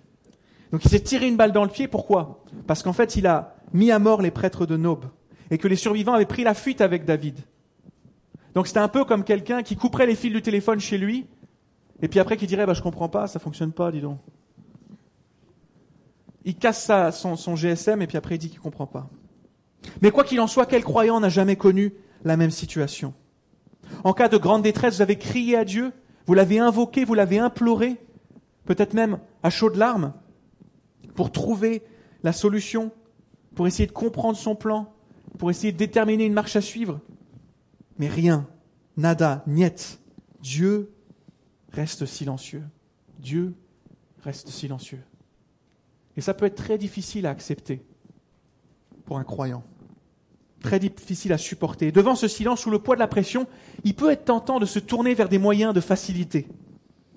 Donc 0.73 0.85
il 0.85 0.91
s'est 0.91 1.01
tiré 1.01 1.27
une 1.27 1.37
balle 1.37 1.53
dans 1.53 1.65
le 1.65 1.71
pied. 1.71 1.89
Pourquoi? 1.89 2.45
Parce 2.67 2.83
qu'en 2.83 2.93
fait, 2.93 3.17
il 3.17 3.27
a 3.27 3.57
mis 3.73 3.91
à 3.91 3.99
mort 3.99 4.23
les 4.23 4.31
prêtres 4.31 4.67
de 4.67 4.77
Nob 4.77 5.07
et 5.51 5.59
que 5.59 5.69
les 5.69 5.77
survivants 5.77 6.13
avaient 6.13 6.27
pris 6.27 6.45
la 6.45 6.55
fuite 6.55 6.81
avec 6.81 7.05
David. 7.05 7.41
Donc 8.55 8.67
c'était 8.67 8.81
un 8.81 8.89
peu 8.89 9.05
comme 9.05 9.25
quelqu'un 9.25 9.63
qui 9.63 9.77
couperait 9.77 10.07
les 10.07 10.15
fils 10.15 10.33
du 10.33 10.43
téléphone 10.43 10.81
chez 10.81 10.99
lui 10.99 11.27
et 12.03 12.09
puis 12.09 12.19
après, 12.19 12.37
qui 12.37 12.47
dirait, 12.47 12.67
bah, 12.67 12.75
je 12.75 12.83
comprends 12.83 13.09
pas, 13.09 13.27
ça 13.27 13.39
fonctionne 13.39 13.73
pas, 13.73 13.93
dis 13.93 14.01
donc. 14.01 14.19
Il 16.45 16.57
casse 16.57 16.91
son, 17.13 17.57
GSM 17.57 18.01
et 18.01 18.07
puis 18.07 18.17
après 18.17 18.37
il 18.37 18.39
dit 18.39 18.49
qu'il 18.49 18.61
comprend 18.61 18.87
pas. 18.87 19.11
Mais 20.01 20.11
quoi 20.11 20.25
qu'il 20.25 20.41
en 20.41 20.47
soit, 20.47 20.67
quel 20.67 20.83
croyant 20.83 21.21
n'a 21.21 21.29
jamais 21.29 21.57
connu 21.57 21.93
la 22.25 22.37
même 22.39 22.51
situation? 22.51 23.13
En 24.05 24.15
cas 24.15 24.29
de 24.29 24.39
grande 24.39 24.63
détresse, 24.63 24.97
vous 24.97 25.03
avez 25.03 25.19
crié 25.19 25.57
à 25.57 25.65
Dieu, 25.65 25.93
vous 26.27 26.33
l'avez 26.33 26.59
invoqué, 26.59 27.05
vous 27.05 27.15
l'avez 27.15 27.39
imploré, 27.39 27.97
peut-être 28.65 28.95
même 28.95 29.19
à 29.43 29.51
chaudes 29.51 29.77
larmes, 29.77 30.15
pour 31.15 31.31
trouver 31.31 31.83
la 32.23 32.33
solution, 32.33 32.91
pour 33.55 33.67
essayer 33.67 33.87
de 33.87 33.93
comprendre 33.93 34.37
son 34.37 34.55
plan, 34.55 34.91
pour 35.39 35.51
essayer 35.51 35.73
de 35.73 35.79
déterminer 35.79 36.25
une 36.25 36.33
marche 36.33 36.57
à 36.57 36.63
suivre. 36.63 37.01
Mais 38.01 38.09
rien, 38.09 38.49
nada, 38.97 39.45
niet. 39.47 40.01
Dieu 40.41 40.91
reste 41.71 42.07
silencieux. 42.07 42.65
Dieu 43.19 43.55
reste 44.23 44.49
silencieux. 44.49 45.03
Et 46.17 46.23
ça 46.23 46.33
peut 46.33 46.47
être 46.47 46.55
très 46.55 46.79
difficile 46.79 47.27
à 47.27 47.31
accepter 47.31 47.85
pour 49.05 49.19
un 49.19 49.25
croyant. 49.25 49.63
Très 50.63 50.79
difficile 50.79 51.35
à 51.35 51.37
supporter. 51.37 51.93
devant 51.93 52.15
ce 52.15 52.27
silence, 52.27 52.63
sous 52.63 52.71
le 52.71 52.79
poids 52.79 52.95
de 52.95 53.01
la 53.01 53.07
pression, 53.07 53.47
il 53.85 53.95
peut 53.95 54.11
être 54.11 54.25
tentant 54.25 54.61
de 54.61 54.67
se 54.67 54.79
tourner 54.79 55.13
vers 55.13 55.29
des 55.29 55.39
moyens 55.39 55.75
de 55.75 55.81
facilité, 55.83 56.49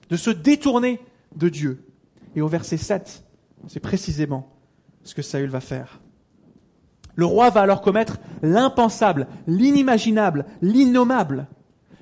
de 0.10 0.18
se 0.18 0.32
détourner 0.32 1.00
de 1.38 1.48
Dieu. 1.48 1.88
Et 2.36 2.42
au 2.42 2.50
verset 2.50 2.76
7, 2.76 3.24
c'est 3.70 3.80
précisément 3.80 4.54
ce 5.04 5.16
que 5.16 5.22
Saül 5.22 5.50
va 5.50 5.62
faire. 5.62 6.02
Le 7.16 7.26
roi 7.26 7.50
va 7.50 7.62
alors 7.62 7.82
commettre 7.82 8.20
l'impensable, 8.42 9.28
l'inimaginable, 9.48 10.46
l'innommable. 10.62 11.48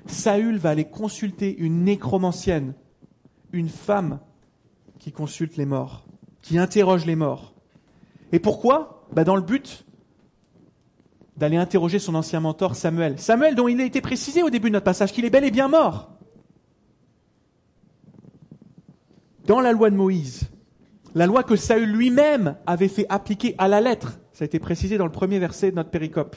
Saül 0.06 0.58
va 0.58 0.70
aller 0.70 0.84
consulter 0.84 1.56
une 1.56 1.84
nécromancienne, 1.84 2.74
une 3.52 3.68
femme 3.68 4.20
qui 4.98 5.12
consulte 5.12 5.56
les 5.56 5.66
morts, 5.66 6.04
qui 6.40 6.58
interroge 6.58 7.06
les 7.06 7.16
morts. 7.16 7.54
Et 8.32 8.38
pourquoi? 8.38 9.06
Bah 9.12 9.24
Dans 9.24 9.36
le 9.36 9.42
but 9.42 9.84
d'aller 11.36 11.56
interroger 11.56 11.98
son 11.98 12.14
ancien 12.14 12.40
mentor 12.40 12.76
Samuel. 12.76 13.18
Samuel 13.18 13.54
dont 13.54 13.68
il 13.68 13.80
a 13.80 13.84
été 13.84 14.00
précisé 14.00 14.42
au 14.42 14.50
début 14.50 14.68
de 14.68 14.74
notre 14.74 14.84
passage 14.84 15.12
qu'il 15.12 15.24
est 15.24 15.30
bel 15.30 15.44
et 15.44 15.50
bien 15.50 15.68
mort. 15.68 16.10
Dans 19.46 19.60
la 19.60 19.72
loi 19.72 19.90
de 19.90 19.96
Moïse, 19.96 20.50
la 21.14 21.26
loi 21.26 21.42
que 21.42 21.56
Saül 21.56 21.90
lui-même 21.90 22.56
avait 22.66 22.88
fait 22.88 23.06
appliquer 23.08 23.54
à 23.58 23.66
la 23.68 23.80
lettre, 23.80 24.20
ça 24.32 24.44
a 24.44 24.46
été 24.46 24.58
précisé 24.58 24.98
dans 24.98 25.06
le 25.06 25.12
premier 25.12 25.38
verset 25.38 25.70
de 25.70 25.76
notre 25.76 25.90
péricope. 25.90 26.36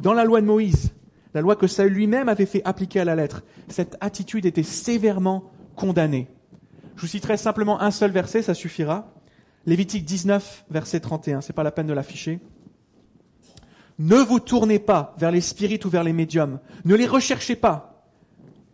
Dans 0.00 0.14
la 0.14 0.24
loi 0.24 0.40
de 0.40 0.46
Moïse, 0.46 0.92
la 1.34 1.40
loi 1.40 1.56
que 1.56 1.66
Saül 1.66 1.92
lui-même 1.92 2.28
avait 2.28 2.46
fait 2.46 2.62
appliquer 2.64 3.00
à 3.00 3.04
la 3.04 3.14
lettre. 3.14 3.42
Cette 3.68 3.96
attitude 4.00 4.46
était 4.46 4.62
sévèrement 4.62 5.50
condamnée. 5.76 6.28
Je 6.96 7.02
vous 7.02 7.06
citerai 7.06 7.36
simplement 7.36 7.80
un 7.80 7.90
seul 7.90 8.10
verset, 8.10 8.42
ça 8.42 8.54
suffira. 8.54 9.14
Lévitique 9.66 10.04
19, 10.04 10.66
verset 10.70 11.00
31, 11.00 11.40
c'est 11.40 11.52
pas 11.52 11.62
la 11.62 11.70
peine 11.70 11.86
de 11.86 11.92
l'afficher. 11.92 12.40
Ne 13.98 14.16
vous 14.16 14.40
tournez 14.40 14.78
pas 14.78 15.14
vers 15.18 15.30
les 15.30 15.42
spirites 15.42 15.84
ou 15.84 15.90
vers 15.90 16.04
les 16.04 16.14
médiums. 16.14 16.58
Ne 16.84 16.94
les 16.94 17.06
recherchez 17.06 17.54
pas. 17.54 18.06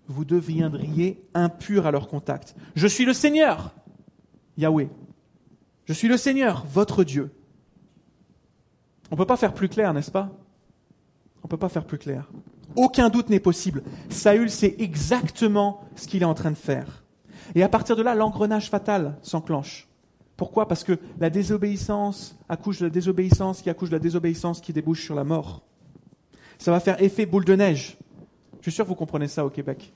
Vous 0.07 0.25
deviendriez 0.25 1.21
impurs 1.35 1.87
à 1.87 1.90
leur 1.90 2.07
contact. 2.07 2.55
Je 2.77 2.87
suis 2.87 3.05
le 3.05 3.12
Seigneur, 3.12 3.75
Yahweh. 4.57 4.88
Je 5.85 5.92
suis 5.92 6.09
le 6.09 6.16
Seigneur, 6.16 6.64
votre 6.73 7.03
Dieu. 7.03 7.36
On 9.11 9.14
ne 9.14 9.19
peut 9.19 9.27
pas 9.27 9.37
faire 9.37 9.55
plus 9.55 9.69
clair, 9.69 9.92
n'est-ce 9.95 10.11
pas? 10.11 10.31
On 11.42 11.47
ne 11.47 11.51
peut 11.51 11.57
pas 11.57 11.69
faire 11.69 11.85
plus 11.85 11.99
clair. 11.99 12.29
Aucun 12.75 13.09
doute 13.09 13.31
n'est 13.31 13.40
possible. 13.40 13.83
Saül 14.11 14.51
sait 14.51 14.75
exactement 14.79 15.81
ce 15.95 16.09
qu'il 16.09 16.23
est 16.23 16.27
en 16.27 16.35
train 16.35 16.51
de 16.51 16.57
faire. 16.57 17.05
Et 17.55 17.62
à 17.62 17.69
partir 17.69 17.97
de 17.97 18.03
là, 18.03 18.14
l'engrenage 18.14 18.69
fatal 18.69 19.16
s'enclenche. 19.23 19.88
Pourquoi? 20.37 20.69
Parce 20.69 20.85
que 20.85 20.99
la 21.19 21.31
désobéissance 21.31 22.37
accouche 22.49 22.81
de 22.81 22.87
la 22.87 22.90
désobéissance 22.90 23.62
qui 23.62 23.71
accouche 23.71 23.88
de 23.88 23.95
la 23.95 24.01
désobéissance 24.01 24.61
qui 24.61 24.73
débouche 24.73 25.05
sur 25.05 25.14
la 25.14 25.25
mort. 25.25 25.62
Ça 26.59 26.71
va 26.71 26.81
faire 26.81 27.01
effet 27.03 27.27
boule 27.27 27.45
de 27.45 27.55
neige. 27.55 27.97
Je 28.59 28.71
suis 28.71 28.73
sûr 28.73 28.85
que 28.85 28.88
vous 28.88 28.95
comprenez 28.95 29.29
ça 29.29 29.47
au 29.47 29.51
Québec. 29.51 29.92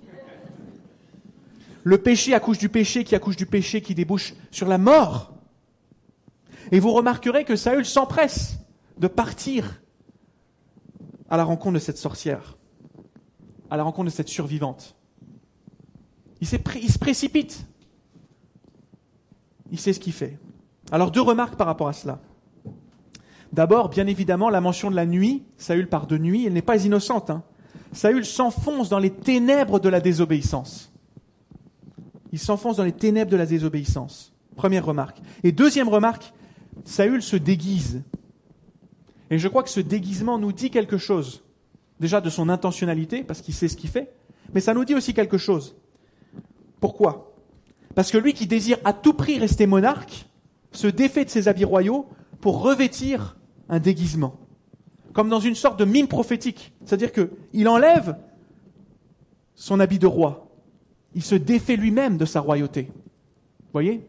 Le 1.83 1.99
péché 1.99 2.35
accouche 2.35 2.59
du 2.59 2.68
péché 2.68 3.05
qui 3.05 3.14
accouche 3.14 3.37
du 3.37 3.46
péché 3.46 3.81
qui 3.81 3.94
débouche 3.94 4.35
sur 4.51 4.68
la 4.68 4.79
mort. 4.79 5.35
Et 6.70 6.79
vous 6.79 6.92
remarquerez 6.92 7.44
que 7.44 7.57
Saül 7.57 7.85
s'empresse 7.85 8.59
de 9.00 9.08
partir 9.08 9.82
à 11.30 11.36
la 11.36 11.44
rencontre 11.44 11.74
de 11.74 11.78
cette 11.78 11.96
sorcière, 11.96 12.58
à 13.70 13.76
la 13.76 13.82
rencontre 13.82 14.06
de 14.06 14.14
cette 14.14 14.28
survivante. 14.28 14.94
Il, 16.40 16.46
se 16.46 16.56
précipite. 16.98 17.66
Il 19.70 19.80
sait 19.80 19.92
ce 19.92 20.00
qu'il 20.00 20.12
fait. 20.12 20.38
Alors 20.92 21.10
deux 21.10 21.20
remarques 21.20 21.56
par 21.56 21.66
rapport 21.66 21.88
à 21.88 21.92
cela. 21.92 22.20
D'abord, 23.52 23.88
bien 23.88 24.06
évidemment, 24.06 24.50
la 24.50 24.60
mention 24.60 24.90
de 24.90 24.96
la 24.96 25.06
nuit. 25.06 25.44
Saül 25.56 25.88
part 25.88 26.06
de 26.06 26.18
nuit, 26.18 26.46
elle 26.46 26.52
n'est 26.52 26.62
pas 26.62 26.84
innocente. 26.84 27.30
Hein. 27.30 27.42
Saül 27.92 28.24
s'enfonce 28.24 28.88
dans 28.88 28.98
les 28.98 29.10
ténèbres 29.10 29.80
de 29.80 29.88
la 29.88 30.00
désobéissance. 30.00 30.92
Il 32.32 32.38
s'enfonce 32.38 32.76
dans 32.76 32.84
les 32.84 32.92
ténèbres 32.92 33.30
de 33.30 33.36
la 33.36 33.46
désobéissance. 33.46 34.32
Première 34.56 34.84
remarque. 34.84 35.20
Et 35.42 35.52
deuxième 35.52 35.88
remarque, 35.88 36.32
Saül 36.84 37.22
se 37.22 37.36
déguise. 37.36 38.02
Et 39.31 39.38
je 39.38 39.49
crois 39.49 39.62
que 39.62 39.71
ce 39.71 39.81
déguisement 39.81 40.38
nous 40.38 40.53
dit 40.53 40.71
quelque 40.71 40.99
chose. 40.99 41.43
Déjà 42.01 42.21
de 42.21 42.31
son 42.31 42.49
intentionnalité, 42.49 43.23
parce 43.23 43.40
qu'il 43.40 43.55
sait 43.55 43.69
ce 43.69 43.77
qu'il 43.77 43.90
fait, 43.90 44.12
mais 44.53 44.61
ça 44.61 44.75
nous 44.75 44.85
dit 44.85 44.95
aussi 44.95 45.14
quelque 45.14 45.38
chose. 45.38 45.77
Pourquoi? 46.81 47.35
Parce 47.95 48.11
que 48.11 48.19
lui 48.19 48.33
qui 48.33 48.47
désire 48.47 48.79
à 48.85 48.93
tout 48.93 49.12
prix 49.12 49.38
rester 49.38 49.66
monarque, 49.66 50.27
se 50.73 50.87
défait 50.87 51.25
de 51.25 51.31
ses 51.31 51.49
habits 51.49 51.64
royaux 51.64 52.07
pour 52.40 52.62
revêtir 52.62 53.37
un 53.69 53.81
déguisement, 53.81 54.37
comme 55.12 55.29
dans 55.29 55.40
une 55.40 55.55
sorte 55.55 55.79
de 55.79 55.85
mime 55.85 56.09
prophétique. 56.09 56.73
C'est-à-dire 56.85 57.12
qu'il 57.12 57.69
enlève 57.69 58.16
son 59.55 59.81
habit 59.81 59.99
de 59.99 60.07
roi, 60.07 60.49
il 61.14 61.23
se 61.23 61.35
défait 61.35 61.77
lui-même 61.77 62.16
de 62.16 62.25
sa 62.25 62.40
royauté. 62.40 62.85
Vous 62.85 63.73
voyez? 63.73 64.07